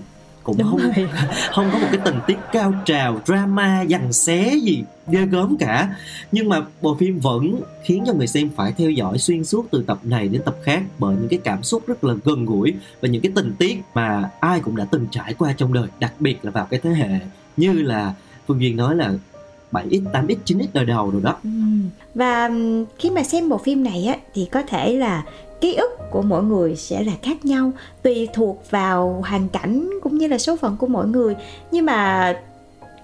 cũng 0.57 0.57
Đúng 0.57 0.69
không 0.69 0.91
rồi. 0.95 1.09
không 1.51 1.69
có 1.73 1.79
một 1.79 1.87
cái 1.91 2.01
tình 2.05 2.19
tiết 2.27 2.37
cao 2.51 2.73
trào, 2.85 3.21
drama, 3.25 3.85
giằng 3.89 4.13
xé 4.13 4.55
gì 4.63 4.83
ghê 5.07 5.25
gớm 5.25 5.57
cả. 5.57 5.95
Nhưng 6.31 6.49
mà 6.49 6.61
bộ 6.81 6.95
phim 6.95 7.19
vẫn 7.19 7.61
khiến 7.83 8.03
cho 8.07 8.13
người 8.13 8.27
xem 8.27 8.49
phải 8.55 8.73
theo 8.77 8.89
dõi 8.89 9.17
xuyên 9.17 9.43
suốt 9.43 9.65
từ 9.71 9.83
tập 9.87 9.99
này 10.03 10.27
đến 10.27 10.41
tập 10.45 10.55
khác 10.63 10.83
bởi 10.97 11.15
những 11.15 11.29
cái 11.29 11.39
cảm 11.43 11.63
xúc 11.63 11.83
rất 11.87 12.03
là 12.03 12.13
gần 12.23 12.45
gũi 12.45 12.73
và 13.01 13.07
những 13.07 13.21
cái 13.21 13.31
tình 13.35 13.53
tiết 13.59 13.77
mà 13.93 14.29
ai 14.39 14.59
cũng 14.59 14.75
đã 14.75 14.85
từng 14.91 15.07
trải 15.11 15.33
qua 15.33 15.53
trong 15.57 15.73
đời, 15.73 15.87
đặc 15.99 16.13
biệt 16.19 16.45
là 16.45 16.51
vào 16.51 16.65
cái 16.65 16.79
thế 16.83 16.89
hệ 16.89 17.19
như 17.57 17.73
là 17.73 18.13
Phương 18.47 18.61
Duyên 18.61 18.77
nói 18.77 18.95
là 18.95 19.13
7x, 19.71 20.03
8x, 20.11 20.35
9x 20.45 20.65
đời 20.73 20.85
đầu 20.85 21.11
rồi 21.11 21.21
đó. 21.21 21.37
Ừ. 21.43 21.49
Và 22.15 22.49
khi 22.99 23.09
mà 23.09 23.23
xem 23.23 23.49
bộ 23.49 23.57
phim 23.57 23.83
này 23.83 24.05
á 24.05 24.17
thì 24.33 24.47
có 24.51 24.61
thể 24.61 24.93
là 24.93 25.23
ký 25.61 25.75
ức 25.75 25.91
của 26.11 26.21
mỗi 26.21 26.43
người 26.43 26.75
sẽ 26.75 27.03
là 27.03 27.13
khác 27.21 27.45
nhau, 27.45 27.71
tùy 28.01 28.27
thuộc 28.33 28.71
vào 28.71 29.23
hoàn 29.27 29.49
cảnh 29.49 29.89
cũng 30.01 30.17
như 30.17 30.27
là 30.27 30.37
số 30.37 30.55
phận 30.55 30.77
của 30.77 30.87
mỗi 30.87 31.07
người. 31.07 31.35
Nhưng 31.71 31.85
mà 31.85 32.33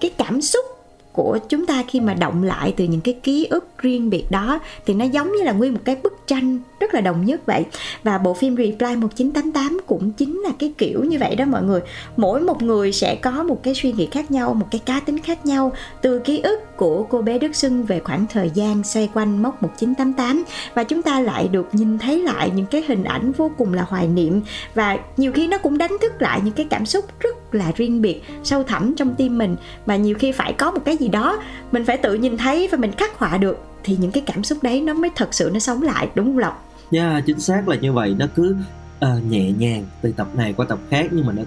cái 0.00 0.10
cảm 0.18 0.42
xúc 0.42 0.64
của 1.12 1.38
chúng 1.48 1.66
ta 1.66 1.84
khi 1.88 2.00
mà 2.00 2.14
động 2.14 2.42
lại 2.42 2.74
từ 2.76 2.84
những 2.84 3.00
cái 3.00 3.14
ký 3.14 3.46
ức 3.50 3.68
riêng 3.78 4.10
biệt 4.10 4.24
đó 4.30 4.60
thì 4.86 4.94
nó 4.94 5.04
giống 5.04 5.32
như 5.32 5.42
là 5.42 5.52
nguyên 5.52 5.72
một 5.72 5.80
cái 5.84 5.96
bức 6.02 6.12
tranh 6.26 6.58
rất 6.80 6.94
là 6.94 7.00
đồng 7.00 7.24
nhất 7.24 7.46
vậy. 7.46 7.64
Và 8.02 8.18
bộ 8.18 8.34
phim 8.34 8.56
Reply 8.56 8.96
1988 8.96 9.80
cũng 9.86 10.12
chính 10.12 10.40
là 10.40 10.50
cái 10.58 10.72
kiểu 10.78 11.04
như 11.04 11.18
vậy 11.18 11.36
đó 11.36 11.44
mọi 11.44 11.62
người. 11.62 11.80
Mỗi 12.16 12.40
một 12.40 12.62
người 12.62 12.92
sẽ 12.92 13.14
có 13.14 13.42
một 13.42 13.62
cái 13.62 13.74
suy 13.74 13.92
nghĩ 13.92 14.08
khác 14.10 14.30
nhau, 14.30 14.54
một 14.54 14.66
cái 14.70 14.78
cá 14.78 15.00
tính 15.00 15.20
khác 15.20 15.46
nhau. 15.46 15.72
Từ 16.02 16.18
ký 16.18 16.40
ức 16.40 16.76
của 16.76 17.02
cô 17.02 17.22
bé 17.22 17.38
Đức 17.38 17.56
Xuân 17.56 17.82
về 17.84 18.00
khoảng 18.00 18.26
thời 18.32 18.50
gian 18.54 18.84
xoay 18.84 19.08
quanh 19.14 19.42
mốc 19.42 19.62
1988 19.62 20.44
và 20.74 20.84
chúng 20.84 21.02
ta 21.02 21.20
lại 21.20 21.48
được 21.48 21.68
nhìn 21.72 21.98
thấy 21.98 22.22
lại 22.22 22.50
những 22.54 22.66
cái 22.66 22.84
hình 22.88 23.04
ảnh 23.04 23.32
vô 23.32 23.50
cùng 23.58 23.74
là 23.74 23.82
hoài 23.82 24.08
niệm. 24.08 24.40
Và 24.74 24.98
nhiều 25.16 25.32
khi 25.32 25.46
nó 25.46 25.58
cũng 25.58 25.78
đánh 25.78 25.96
thức 26.02 26.22
lại 26.22 26.40
những 26.44 26.54
cái 26.54 26.66
cảm 26.70 26.86
xúc 26.86 27.04
rất 27.20 27.54
là 27.54 27.72
riêng 27.76 28.02
biệt, 28.02 28.22
sâu 28.44 28.62
thẳm 28.62 28.94
trong 28.96 29.14
tim 29.14 29.38
mình. 29.38 29.56
Mà 29.86 29.96
nhiều 29.96 30.16
khi 30.18 30.32
phải 30.32 30.52
có 30.52 30.70
một 30.70 30.80
cái 30.84 30.96
gì 30.96 31.08
đó, 31.08 31.42
mình 31.72 31.84
phải 31.84 31.96
tự 31.96 32.14
nhìn 32.14 32.36
thấy 32.36 32.68
và 32.72 32.78
mình 32.78 32.92
khắc 32.92 33.18
họa 33.18 33.38
được 33.38 33.58
thì 33.84 33.96
những 34.00 34.10
cái 34.10 34.22
cảm 34.26 34.44
xúc 34.44 34.58
đấy 34.62 34.80
nó 34.80 34.94
mới 34.94 35.10
thật 35.14 35.34
sự 35.34 35.50
nó 35.52 35.58
sống 35.58 35.82
lại 35.82 36.08
đúng 36.14 36.26
không 36.26 36.38
Lộc? 36.38 36.64
Nha, 36.90 37.22
chính 37.26 37.40
xác 37.40 37.68
là 37.68 37.76
như 37.76 37.92
vậy, 37.92 38.16
nó 38.18 38.26
cứ 38.34 38.56
ờ, 39.00 39.20
nhẹ 39.28 39.50
nhàng 39.52 39.84
từ 40.02 40.12
tập 40.12 40.28
này 40.34 40.52
qua 40.52 40.66
tập 40.68 40.78
khác 40.90 41.06
nhưng 41.10 41.26
mà 41.26 41.32
nó 41.32 41.42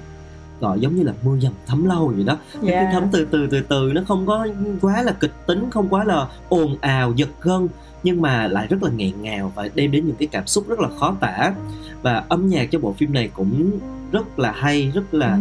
gọi 0.60 0.80
giống 0.80 0.96
như 0.96 1.04
là 1.04 1.14
mưa 1.24 1.38
dầm 1.42 1.54
thấm 1.68 1.86
lâu 1.86 2.08
vậy 2.16 2.24
đó. 2.24 2.38
Nó 2.54 2.62
cứ 2.62 2.68
Yeah. 2.68 2.94
thấm 2.94 3.04
từ 3.12 3.26
từ 3.26 3.48
từ 3.48 3.62
từ 3.62 3.92
nó 3.96 4.02
không 4.08 4.26
có 4.26 4.48
quá 4.82 5.02
là 5.02 5.12
kịch 5.12 5.34
tính 5.48 5.70
không 5.72 5.90
quá 5.90 6.04
là 6.04 6.28
ồn 6.50 6.78
ào 6.82 7.14
giật 7.16 7.30
gân 7.42 7.68
nhưng 8.04 8.22
mà 8.22 8.48
lại 8.48 8.68
rất 8.68 8.84
là 8.84 8.90
nghẹn 8.92 9.22
ngào 9.22 9.52
và 9.56 9.70
đem 9.76 9.92
đến 9.92 10.06
những 10.06 10.16
cái 10.16 10.28
cảm 10.28 10.48
xúc 10.48 10.70
rất 10.70 10.80
là 10.80 10.90
khó 11.00 11.16
tả. 11.20 11.54
Và 12.02 12.24
âm 12.30 12.48
nhạc 12.48 12.72
cho 12.72 12.80
bộ 12.80 12.94
phim 12.94 13.14
này 13.14 13.30
cũng 13.34 13.80
rất 14.12 14.40
là 14.40 14.52
hay 14.52 14.92
rất 14.96 15.14
là 15.14 15.38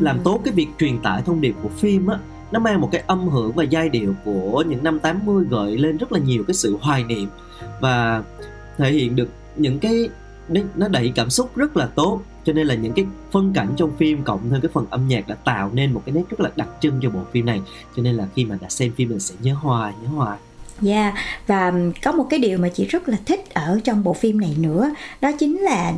làm 0.00 0.18
tốt 0.24 0.40
cái 0.44 0.54
việc 0.54 0.66
truyền 0.78 0.98
tải 0.98 1.22
thông 1.22 1.40
điệp 1.40 1.54
của 1.62 1.68
phim 1.68 2.06
á 2.06 2.18
nó 2.52 2.60
mang 2.60 2.80
một 2.80 2.88
cái 2.92 3.02
âm 3.06 3.28
hưởng 3.28 3.52
và 3.52 3.64
giai 3.64 3.88
điệu 3.88 4.14
của 4.24 4.64
những 4.68 4.84
năm 4.84 4.98
80 4.98 5.44
gợi 5.50 5.78
lên 5.78 5.96
rất 5.96 6.12
là 6.12 6.18
nhiều 6.18 6.44
cái 6.46 6.54
sự 6.54 6.76
hoài 6.80 7.04
niệm 7.04 7.28
và 7.80 8.22
thể 8.78 8.92
hiện 8.92 9.16
được 9.16 9.28
những 9.56 9.78
cái 9.78 10.08
nó- 10.74 10.88
đẩy 10.88 11.12
cảm 11.14 11.30
xúc 11.30 11.56
rất 11.56 11.76
là 11.76 11.86
tốt. 11.86 12.20
Cho 12.44 12.52
nên 12.52 12.66
là 12.66 12.74
những 12.74 12.92
cái 12.92 13.06
phân 13.32 13.52
cảnh 13.52 13.68
trong 13.76 13.96
phim 13.96 14.22
cộng 14.22 14.50
thêm 14.50 14.60
cái 14.60 14.70
phần 14.72 14.86
âm 14.90 15.08
nhạc 15.08 15.28
đã 15.28 15.34
tạo 15.34 15.70
nên 15.74 15.92
một 15.92 16.02
cái 16.06 16.14
nét 16.14 16.22
rất 16.30 16.40
là 16.40 16.50
đặc 16.56 16.68
trưng 16.80 17.00
cho 17.02 17.10
bộ 17.10 17.20
phim 17.32 17.46
này. 17.46 17.60
Cho 17.96 18.02
nên 18.02 18.14
là 18.14 18.26
khi 18.34 18.44
mà 18.44 18.58
đã 18.60 18.68
xem 18.68 18.92
phim 18.96 19.08
mình 19.08 19.20
sẽ 19.20 19.34
nhớ 19.42 19.54
hoài 19.54 19.92
nhớ 20.02 20.08
hoài. 20.08 20.38
Yeah, 20.86 21.14
và 21.46 21.72
có 22.02 22.12
một 22.12 22.26
cái 22.30 22.38
điều 22.38 22.58
mà 22.58 22.68
chị 22.68 22.84
rất 22.84 23.08
là 23.08 23.16
thích 23.26 23.54
ở 23.54 23.80
trong 23.84 24.04
bộ 24.04 24.12
phim 24.12 24.40
này 24.40 24.56
nữa 24.58 24.94
Đó 25.20 25.32
chính 25.38 25.60
là 25.60 25.92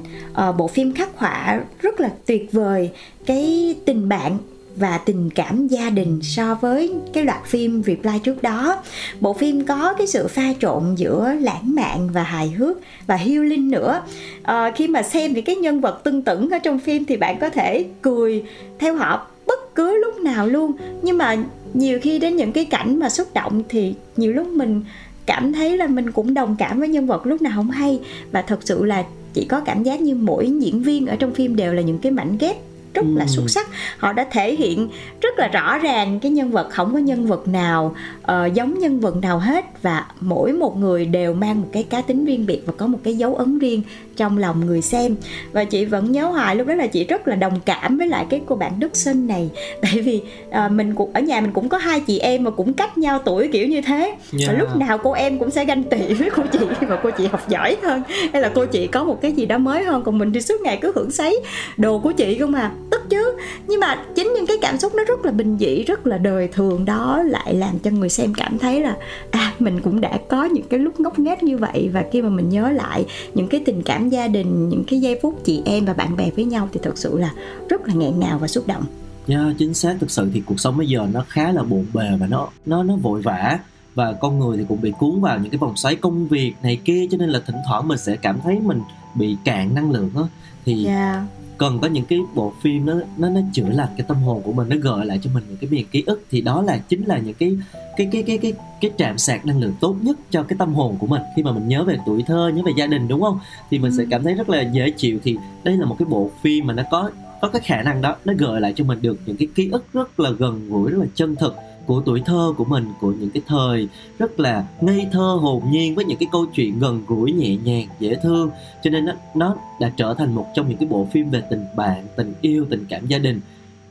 uh, 0.48 0.56
bộ 0.56 0.68
phim 0.68 0.94
khắc 0.94 1.18
họa 1.18 1.60
rất 1.80 2.00
là 2.00 2.12
tuyệt 2.26 2.52
vời 2.52 2.90
Cái 3.26 3.74
tình 3.86 4.08
bạn 4.08 4.38
và 4.78 4.98
tình 4.98 5.30
cảm 5.30 5.68
gia 5.68 5.90
đình 5.90 6.20
so 6.22 6.54
với 6.54 6.92
cái 7.12 7.24
loạt 7.24 7.46
phim 7.46 7.82
Reply 7.82 8.18
trước 8.24 8.42
đó. 8.42 8.82
Bộ 9.20 9.32
phim 9.32 9.64
có 9.64 9.94
cái 9.98 10.06
sự 10.06 10.28
pha 10.28 10.52
trộn 10.60 10.94
giữa 10.96 11.32
lãng 11.40 11.74
mạn 11.74 12.08
và 12.12 12.22
hài 12.22 12.48
hước 12.48 12.78
và 13.06 13.16
healing 13.16 13.70
nữa. 13.70 14.02
À, 14.42 14.72
Khi 14.76 14.88
mà 14.88 15.02
xem 15.02 15.34
thì 15.34 15.42
cái 15.42 15.56
nhân 15.56 15.80
vật 15.80 16.00
tưng 16.04 16.22
tửng 16.22 16.50
ở 16.50 16.58
trong 16.58 16.78
phim 16.78 17.04
thì 17.04 17.16
bạn 17.16 17.38
có 17.38 17.50
thể 17.50 17.84
cười 18.02 18.44
theo 18.78 18.94
họ 18.94 19.26
bất 19.46 19.74
cứ 19.74 19.98
lúc 20.04 20.20
nào 20.20 20.46
luôn. 20.46 20.72
Nhưng 21.02 21.18
mà 21.18 21.36
nhiều 21.74 21.98
khi 22.02 22.18
đến 22.18 22.36
những 22.36 22.52
cái 22.52 22.64
cảnh 22.64 22.98
mà 22.98 23.08
xúc 23.08 23.28
động 23.34 23.62
thì 23.68 23.94
nhiều 24.16 24.32
lúc 24.32 24.46
mình 24.46 24.82
cảm 25.26 25.52
thấy 25.52 25.76
là 25.76 25.86
mình 25.86 26.12
cũng 26.12 26.34
đồng 26.34 26.56
cảm 26.58 26.78
với 26.78 26.88
nhân 26.88 27.06
vật 27.06 27.26
lúc 27.26 27.42
nào 27.42 27.52
không 27.56 27.70
hay. 27.70 28.00
Và 28.30 28.42
thật 28.42 28.58
sự 28.62 28.84
là 28.84 29.04
chỉ 29.34 29.44
có 29.44 29.60
cảm 29.60 29.82
giác 29.82 30.00
như 30.00 30.14
mỗi 30.14 30.50
diễn 30.60 30.82
viên 30.82 31.06
ở 31.06 31.16
trong 31.16 31.34
phim 31.34 31.56
đều 31.56 31.72
là 31.72 31.82
những 31.82 31.98
cái 31.98 32.12
mảnh 32.12 32.36
ghép 32.38 32.56
rất 32.94 33.06
là 33.14 33.26
xuất 33.26 33.50
sắc. 33.50 33.68
Họ 33.98 34.12
đã 34.12 34.26
thể 34.30 34.54
hiện 34.54 34.88
rất 35.20 35.38
là 35.38 35.48
rõ 35.48 35.78
ràng 35.78 36.20
cái 36.20 36.30
nhân 36.30 36.50
vật 36.50 36.70
không 36.70 36.92
có 36.92 36.98
nhân 36.98 37.26
vật 37.26 37.48
nào 37.48 37.94
ờ, 38.22 38.46
giống 38.46 38.78
nhân 38.78 39.00
vật 39.00 39.16
nào 39.16 39.38
hết 39.38 39.82
và 39.82 40.06
mỗi 40.20 40.52
một 40.52 40.76
người 40.76 41.06
đều 41.06 41.34
mang 41.34 41.60
một 41.60 41.68
cái 41.72 41.82
cá 41.82 42.02
tính 42.02 42.24
riêng 42.24 42.46
biệt 42.46 42.62
và 42.66 42.72
có 42.76 42.86
một 42.86 42.98
cái 43.04 43.16
dấu 43.16 43.34
ấn 43.34 43.58
riêng 43.58 43.82
trong 44.18 44.38
lòng 44.38 44.66
người 44.66 44.82
xem. 44.82 45.16
Và 45.52 45.64
chị 45.64 45.84
vẫn 45.84 46.12
nhớ 46.12 46.26
hoài 46.26 46.56
lúc 46.56 46.66
đó 46.66 46.74
là 46.74 46.86
chị 46.86 47.04
rất 47.04 47.28
là 47.28 47.36
đồng 47.36 47.60
cảm 47.64 47.98
với 47.98 48.08
lại 48.08 48.26
cái 48.30 48.40
cô 48.46 48.56
bạn 48.56 48.72
Đức 48.78 48.96
Sinh 48.96 49.26
này. 49.26 49.50
Tại 49.82 50.00
vì 50.00 50.22
à, 50.50 50.68
mình 50.68 50.94
cũng 50.94 51.10
ở 51.14 51.20
nhà 51.20 51.40
mình 51.40 51.52
cũng 51.52 51.68
có 51.68 51.78
hai 51.78 52.00
chị 52.00 52.18
em 52.18 52.44
mà 52.44 52.50
cũng 52.50 52.72
cách 52.72 52.98
nhau 52.98 53.18
tuổi 53.24 53.48
kiểu 53.52 53.66
như 53.66 53.80
thế. 53.80 54.14
Và 54.32 54.38
Yeah. 54.38 54.58
lúc 54.58 54.76
nào 54.76 54.98
cô 54.98 55.12
em 55.12 55.38
cũng 55.38 55.50
sẽ 55.50 55.64
ganh 55.64 55.82
tị 55.82 56.14
với 56.14 56.30
cô 56.36 56.42
chị 56.52 56.58
mà 56.88 56.98
cô 57.02 57.10
chị 57.10 57.26
học 57.26 57.48
giỏi 57.48 57.76
hơn. 57.82 58.02
Hay 58.32 58.42
là 58.42 58.52
cô 58.54 58.66
chị 58.66 58.86
có 58.86 59.04
một 59.04 59.20
cái 59.22 59.32
gì 59.32 59.46
đó 59.46 59.58
mới 59.58 59.84
hơn 59.84 60.02
còn 60.02 60.18
mình 60.18 60.32
thì 60.32 60.40
suốt 60.40 60.60
ngày 60.60 60.78
cứ 60.80 60.92
hưởng 60.94 61.10
sấy 61.10 61.40
đồ 61.76 61.98
của 61.98 62.12
chị 62.12 62.38
không 62.38 62.52
mà. 62.52 62.70
Tức 62.90 63.10
chứ. 63.10 63.32
Nhưng 63.66 63.80
mà 63.80 64.04
chính 64.14 64.32
những 64.34 64.46
cái 64.46 64.56
cảm 64.62 64.78
xúc 64.78 64.94
nó 64.94 65.04
rất 65.04 65.24
là 65.24 65.30
bình 65.30 65.56
dị 65.60 65.82
rất 65.82 66.06
là 66.06 66.18
đời 66.18 66.48
thường 66.52 66.84
đó 66.84 67.22
lại 67.26 67.54
làm 67.54 67.78
cho 67.78 67.90
người 67.90 68.08
xem 68.08 68.34
cảm 68.36 68.58
thấy 68.58 68.80
là 68.80 68.96
à 69.30 69.52
mình 69.58 69.80
cũng 69.80 70.00
đã 70.00 70.18
có 70.28 70.44
những 70.44 70.64
cái 70.70 70.80
lúc 70.80 71.00
ngốc 71.00 71.18
nghếch 71.18 71.42
như 71.42 71.56
vậy. 71.56 71.90
Và 71.92 72.04
khi 72.12 72.22
mà 72.22 72.28
mình 72.28 72.48
nhớ 72.48 72.70
lại 72.70 73.04
những 73.34 73.48
cái 73.48 73.62
tình 73.64 73.82
cảm 73.82 74.07
gia 74.12 74.28
đình 74.28 74.68
những 74.68 74.84
cái 74.84 75.00
giây 75.00 75.18
phút 75.22 75.40
chị 75.44 75.62
em 75.64 75.84
và 75.84 75.94
bạn 75.94 76.16
bè 76.16 76.30
với 76.36 76.44
nhau 76.44 76.68
thì 76.72 76.80
thật 76.82 76.98
sự 76.98 77.18
là 77.18 77.32
rất 77.68 77.88
là 77.88 77.94
nghẹn 77.94 78.20
ngào 78.20 78.38
và 78.38 78.48
xúc 78.48 78.66
động. 78.66 78.84
Yeah, 79.28 79.58
chính 79.58 79.74
xác 79.74 79.96
thực 80.00 80.10
sự 80.10 80.30
thì 80.34 80.42
cuộc 80.46 80.60
sống 80.60 80.76
bây 80.76 80.86
giờ 80.86 81.06
nó 81.12 81.24
khá 81.28 81.52
là 81.52 81.62
bộn 81.62 81.86
bề 81.94 82.16
và 82.20 82.26
nó 82.26 82.48
nó 82.66 82.82
nó 82.82 82.96
vội 82.96 83.22
vã. 83.22 83.58
Và 83.94 84.12
con 84.12 84.38
người 84.38 84.56
thì 84.56 84.64
cũng 84.68 84.80
bị 84.80 84.92
cuốn 84.98 85.20
vào 85.20 85.38
những 85.38 85.50
cái 85.50 85.58
vòng 85.58 85.76
xoáy 85.76 85.96
công 85.96 86.28
việc 86.28 86.52
này 86.62 86.76
kia 86.84 87.06
cho 87.10 87.16
nên 87.16 87.30
là 87.30 87.40
thỉnh 87.46 87.56
thoảng 87.66 87.88
mình 87.88 87.98
sẽ 87.98 88.16
cảm 88.16 88.40
thấy 88.40 88.60
mình 88.60 88.80
bị 89.14 89.36
cạn 89.44 89.74
năng 89.74 89.90
lượng 89.90 90.10
á. 90.16 90.22
Thì 90.64 90.86
yeah. 90.86 91.22
Cần 91.58 91.78
có 91.78 91.88
những 91.88 92.04
cái 92.04 92.18
bộ 92.34 92.52
phim 92.62 92.86
nó 92.86 92.94
nó 93.16 93.28
nó 93.28 93.40
chữa 93.52 93.68
lành 93.68 93.88
cái 93.96 94.04
tâm 94.08 94.16
hồn 94.16 94.42
của 94.42 94.52
mình 94.52 94.68
nó 94.68 94.76
gợi 94.82 95.06
lại 95.06 95.20
cho 95.22 95.30
mình 95.34 95.44
những 95.48 95.56
cái 95.56 95.70
miền 95.70 95.86
ký 95.90 96.02
ức 96.06 96.22
thì 96.30 96.40
đó 96.40 96.62
là 96.62 96.78
chính 96.88 97.04
là 97.04 97.18
những 97.18 97.34
cái 97.34 97.56
cái 97.96 98.08
cái 98.12 98.22
cái 98.22 98.38
cái 98.38 98.52
cái 98.80 98.90
trạm 98.98 99.18
sạc 99.18 99.46
năng 99.46 99.60
lượng 99.60 99.74
tốt 99.80 99.96
nhất 100.02 100.18
cho 100.30 100.42
cái 100.42 100.56
tâm 100.58 100.74
hồn 100.74 100.96
của 100.98 101.06
mình. 101.06 101.22
Khi 101.36 101.42
mà 101.42 101.52
mình 101.52 101.68
nhớ 101.68 101.84
về 101.84 101.98
tuổi 102.06 102.22
thơ 102.26 102.52
nhớ 102.54 102.62
về 102.66 102.72
gia 102.76 102.86
đình 102.86 103.08
đúng 103.08 103.20
không? 103.20 103.38
Thì 103.70 103.78
mình 103.78 103.92
ừ. 103.92 103.96
sẽ 103.98 104.04
cảm 104.10 104.22
thấy 104.22 104.34
rất 104.34 104.48
là 104.48 104.62
dễ 104.62 104.90
chịu. 104.90 105.18
Thì 105.24 105.36
đây 105.64 105.76
là 105.76 105.86
một 105.86 105.96
cái 105.98 106.06
bộ 106.06 106.30
phim 106.42 106.66
mà 106.66 106.74
nó 106.74 106.82
có 106.90 107.10
có 107.40 107.48
cái 107.48 107.62
khả 107.64 107.82
năng 107.82 108.02
đó 108.02 108.16
nó 108.24 108.32
gợi 108.38 108.60
lại 108.60 108.72
cho 108.76 108.84
mình 108.84 108.98
được 109.02 109.18
những 109.26 109.36
cái 109.36 109.48
ký 109.54 109.68
ức 109.72 109.84
rất 109.92 110.20
là 110.20 110.30
gần 110.30 110.68
gũi 110.68 110.90
rất 110.90 110.98
là 110.98 111.06
chân 111.14 111.36
thực 111.36 111.54
của 111.88 112.02
tuổi 112.06 112.22
thơ 112.26 112.52
của 112.56 112.64
mình 112.64 112.92
của 113.00 113.12
những 113.12 113.30
cái 113.30 113.42
thời 113.46 113.88
rất 114.18 114.40
là 114.40 114.64
ngây 114.80 115.06
thơ 115.12 115.38
hồn 115.40 115.62
nhiên 115.70 115.94
với 115.94 116.04
những 116.04 116.18
cái 116.18 116.28
câu 116.32 116.46
chuyện 116.46 116.78
gần 116.78 117.02
gũi 117.06 117.32
nhẹ 117.32 117.56
nhàng 117.56 117.86
dễ 117.98 118.14
thương. 118.22 118.50
Cho 118.82 118.90
nên 118.90 119.04
nó, 119.04 119.12
nó 119.34 119.56
đã 119.80 119.92
trở 119.96 120.14
thành 120.18 120.34
một 120.34 120.46
trong 120.54 120.68
những 120.68 120.78
cái 120.78 120.88
bộ 120.88 121.08
phim 121.12 121.30
về 121.30 121.42
tình 121.50 121.64
bạn 121.76 122.06
tình 122.16 122.34
yêu 122.40 122.66
tình 122.70 122.86
cảm 122.88 123.06
gia 123.06 123.18
đình 123.18 123.40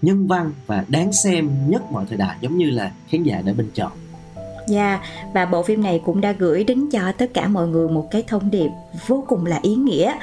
nhân 0.01 0.27
văn 0.27 0.51
và 0.67 0.85
đáng 0.87 1.13
xem 1.13 1.49
nhất 1.67 1.91
mọi 1.91 2.05
thời 2.09 2.17
đại 2.17 2.37
giống 2.41 2.57
như 2.57 2.69
là 2.69 2.91
khán 3.09 3.23
giả 3.23 3.41
đã 3.45 3.53
bình 3.53 3.69
chọn. 3.73 3.91
Dạ, 4.67 4.89
yeah, 4.89 5.33
và 5.33 5.45
bộ 5.45 5.63
phim 5.63 5.83
này 5.83 6.01
cũng 6.05 6.21
đã 6.21 6.31
gửi 6.31 6.63
đến 6.63 6.89
cho 6.91 7.11
tất 7.11 7.33
cả 7.33 7.47
mọi 7.47 7.67
người 7.67 7.89
một 7.89 8.11
cái 8.11 8.23
thông 8.27 8.51
điệp 8.51 8.69
vô 9.07 9.23
cùng 9.27 9.45
là 9.45 9.59
ý 9.61 9.75
nghĩa. 9.75 10.13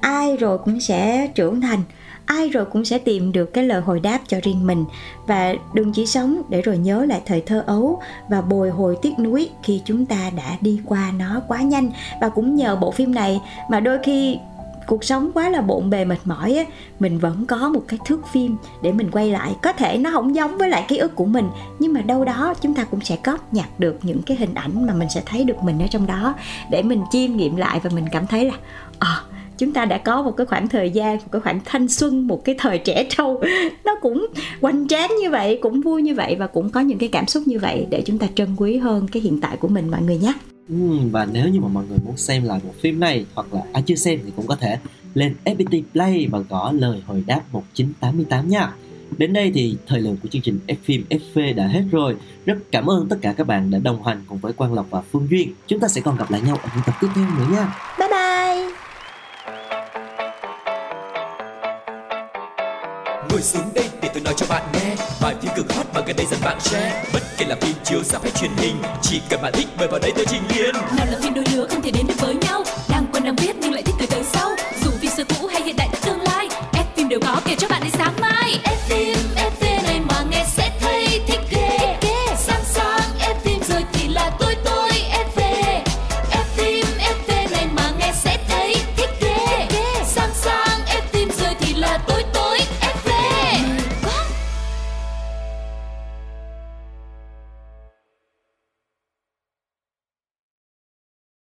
Ai 0.00 0.36
rồi 0.36 0.58
cũng 0.58 0.80
sẽ 0.80 1.26
trưởng 1.34 1.60
thành, 1.60 1.82
ai 2.26 2.48
rồi 2.48 2.64
cũng 2.64 2.84
sẽ 2.84 2.98
tìm 2.98 3.32
được 3.32 3.52
cái 3.52 3.64
lời 3.64 3.80
hồi 3.80 4.00
đáp 4.00 4.20
cho 4.28 4.38
riêng 4.42 4.66
mình. 4.66 4.84
Và 5.26 5.54
đừng 5.74 5.92
chỉ 5.92 6.06
sống 6.06 6.42
để 6.48 6.62
rồi 6.62 6.78
nhớ 6.78 7.04
lại 7.04 7.22
thời 7.26 7.40
thơ 7.40 7.64
ấu 7.66 8.00
và 8.28 8.40
bồi 8.40 8.70
hồi 8.70 8.96
tiếc 9.02 9.18
nuối 9.18 9.50
khi 9.62 9.82
chúng 9.84 10.06
ta 10.06 10.30
đã 10.36 10.56
đi 10.60 10.80
qua 10.86 11.12
nó 11.18 11.40
quá 11.48 11.62
nhanh. 11.62 11.90
Và 12.20 12.28
cũng 12.28 12.56
nhờ 12.56 12.76
bộ 12.76 12.90
phim 12.90 13.14
này 13.14 13.40
mà 13.70 13.80
đôi 13.80 13.98
khi 14.02 14.38
cuộc 14.86 15.04
sống 15.04 15.30
quá 15.34 15.48
là 15.48 15.60
bộn 15.60 15.90
bề 15.90 16.04
mệt 16.04 16.18
mỏi 16.24 16.54
á 16.54 16.64
mình 17.00 17.18
vẫn 17.18 17.46
có 17.46 17.68
một 17.68 17.82
cái 17.88 17.98
thước 18.06 18.28
phim 18.32 18.56
để 18.82 18.92
mình 18.92 19.10
quay 19.10 19.30
lại. 19.30 19.56
Có 19.62 19.72
thể 19.72 19.98
nó 19.98 20.10
không 20.10 20.34
giống 20.34 20.58
với 20.58 20.68
lại 20.68 20.84
ký 20.88 20.96
ức 20.96 21.14
của 21.14 21.24
mình 21.24 21.48
nhưng 21.78 21.92
mà 21.92 22.00
đâu 22.00 22.24
đó 22.24 22.54
chúng 22.60 22.74
ta 22.74 22.84
cũng 22.84 23.00
sẽ 23.00 23.18
góp 23.24 23.52
nhặt 23.52 23.68
được 23.78 23.98
những 24.02 24.22
cái 24.22 24.36
hình 24.36 24.54
ảnh 24.54 24.86
mà 24.86 24.94
mình 24.94 25.08
sẽ 25.14 25.22
thấy 25.26 25.44
được 25.44 25.62
mình 25.62 25.82
ở 25.82 25.86
trong 25.86 26.06
đó 26.06 26.34
để 26.70 26.82
mình 26.82 27.02
chiêm 27.10 27.36
nghiệm 27.36 27.56
lại 27.56 27.80
và 27.82 27.90
mình 27.94 28.04
cảm 28.12 28.26
thấy 28.26 28.44
là 28.44 28.54
à, 28.98 29.22
chúng 29.58 29.72
ta 29.72 29.84
đã 29.84 29.98
có 29.98 30.22
một 30.22 30.36
cái 30.36 30.46
khoảng 30.46 30.68
thời 30.68 30.90
gian 30.90 31.16
một 31.16 31.32
cái 31.32 31.40
khoảng 31.40 31.60
thanh 31.64 31.88
xuân 31.88 32.26
một 32.26 32.44
cái 32.44 32.54
thời 32.58 32.78
trẻ 32.78 33.06
trâu 33.08 33.42
nó 33.84 33.94
cũng 34.02 34.26
hoành 34.60 34.88
tráng 34.88 35.10
như 35.22 35.30
vậy 35.30 35.58
cũng 35.62 35.80
vui 35.80 36.02
như 36.02 36.14
vậy 36.14 36.36
và 36.38 36.46
cũng 36.46 36.70
có 36.70 36.80
những 36.80 36.98
cái 36.98 37.08
cảm 37.08 37.26
xúc 37.26 37.42
như 37.46 37.58
vậy 37.58 37.86
để 37.90 38.02
chúng 38.06 38.18
ta 38.18 38.26
trân 38.34 38.48
quý 38.56 38.76
hơn 38.76 39.08
cái 39.12 39.22
hiện 39.22 39.40
tại 39.40 39.56
của 39.56 39.68
mình 39.68 39.90
mọi 39.90 40.02
người 40.02 40.16
nhé 40.16 40.32
ừ, 40.68 40.74
và 41.10 41.26
nếu 41.32 41.48
như 41.48 41.60
mà 41.60 41.68
mọi 41.68 41.84
người 41.88 41.98
muốn 42.04 42.16
xem 42.16 42.44
lại 42.44 42.60
bộ 42.64 42.70
phim 42.80 43.00
này 43.00 43.26
hoặc 43.34 43.54
là 43.54 43.62
ai 43.72 43.82
chưa 43.86 43.94
xem 43.94 44.20
thì 44.24 44.32
cũng 44.36 44.46
có 44.46 44.56
thể 44.56 44.78
lên 45.14 45.34
FPT 45.44 45.82
Play 45.92 46.28
và 46.30 46.38
gõ 46.38 46.72
lời 46.72 47.02
hồi 47.06 47.24
đáp 47.26 47.40
1988 47.52 48.48
nha. 48.48 48.72
Đến 49.18 49.32
đây 49.32 49.52
thì 49.54 49.76
thời 49.86 50.00
lượng 50.00 50.16
của 50.22 50.28
chương 50.28 50.42
trình 50.42 50.58
F 50.66 50.74
phim 50.84 51.04
FV 51.10 51.54
đã 51.54 51.66
hết 51.66 51.82
rồi. 51.90 52.16
Rất 52.46 52.58
cảm 52.70 52.90
ơn 52.90 53.08
tất 53.08 53.16
cả 53.20 53.34
các 53.36 53.46
bạn 53.46 53.70
đã 53.70 53.78
đồng 53.78 54.02
hành 54.02 54.22
cùng 54.26 54.38
với 54.38 54.52
Quang 54.52 54.74
Lộc 54.74 54.86
và 54.90 55.00
Phương 55.00 55.26
Duyên. 55.30 55.52
Chúng 55.66 55.80
ta 55.80 55.88
sẽ 55.88 56.00
còn 56.00 56.16
gặp 56.16 56.30
lại 56.30 56.40
nhau 56.40 56.56
ở 56.62 56.68
những 56.74 56.84
tập 56.86 56.94
tiếp 57.00 57.08
theo 57.14 57.24
nữa 57.24 57.46
nha. 57.52 57.74
Bye. 57.98 58.03
Nói 64.34 64.38
cho 64.38 64.46
bạn 64.54 64.62
nghe. 64.72 64.96
Vài 65.20 65.34
phim 65.42 65.50
cực 65.56 65.72
hot 65.72 65.86
mà 65.94 66.00
gần 66.06 66.16
đây 66.16 66.26
dần 66.30 66.40
bạn 66.44 66.60
share. 66.60 67.04
Bất 67.12 67.22
kể 67.38 67.46
là 67.46 67.56
phim 67.60 67.74
chiếu 67.84 68.02
ra 68.04 68.18
hay 68.22 68.30
truyền 68.30 68.50
hình, 68.56 68.76
chỉ 69.02 69.20
cần 69.28 69.42
bạn 69.42 69.52
thích 69.52 69.66
mời 69.78 69.88
vào 69.88 70.00
đây 70.00 70.12
tôi 70.16 70.26
trình 70.28 70.42
liền 70.48 70.74
nào 70.74 71.06
là 71.10 71.18
phim 71.22 71.34
đôi 71.34 71.44
lứa 71.52 71.66
không 71.70 71.82
thể 71.82 71.90
đến 71.90 72.06
được 72.06 72.14
với 72.18 72.34
nhau. 72.34 72.62
Đang 72.88 73.06
quen 73.12 73.24
đang 73.24 73.36
biết 73.36 73.56
nhưng 73.60 73.72
lại 73.72 73.82
thích 73.82 73.93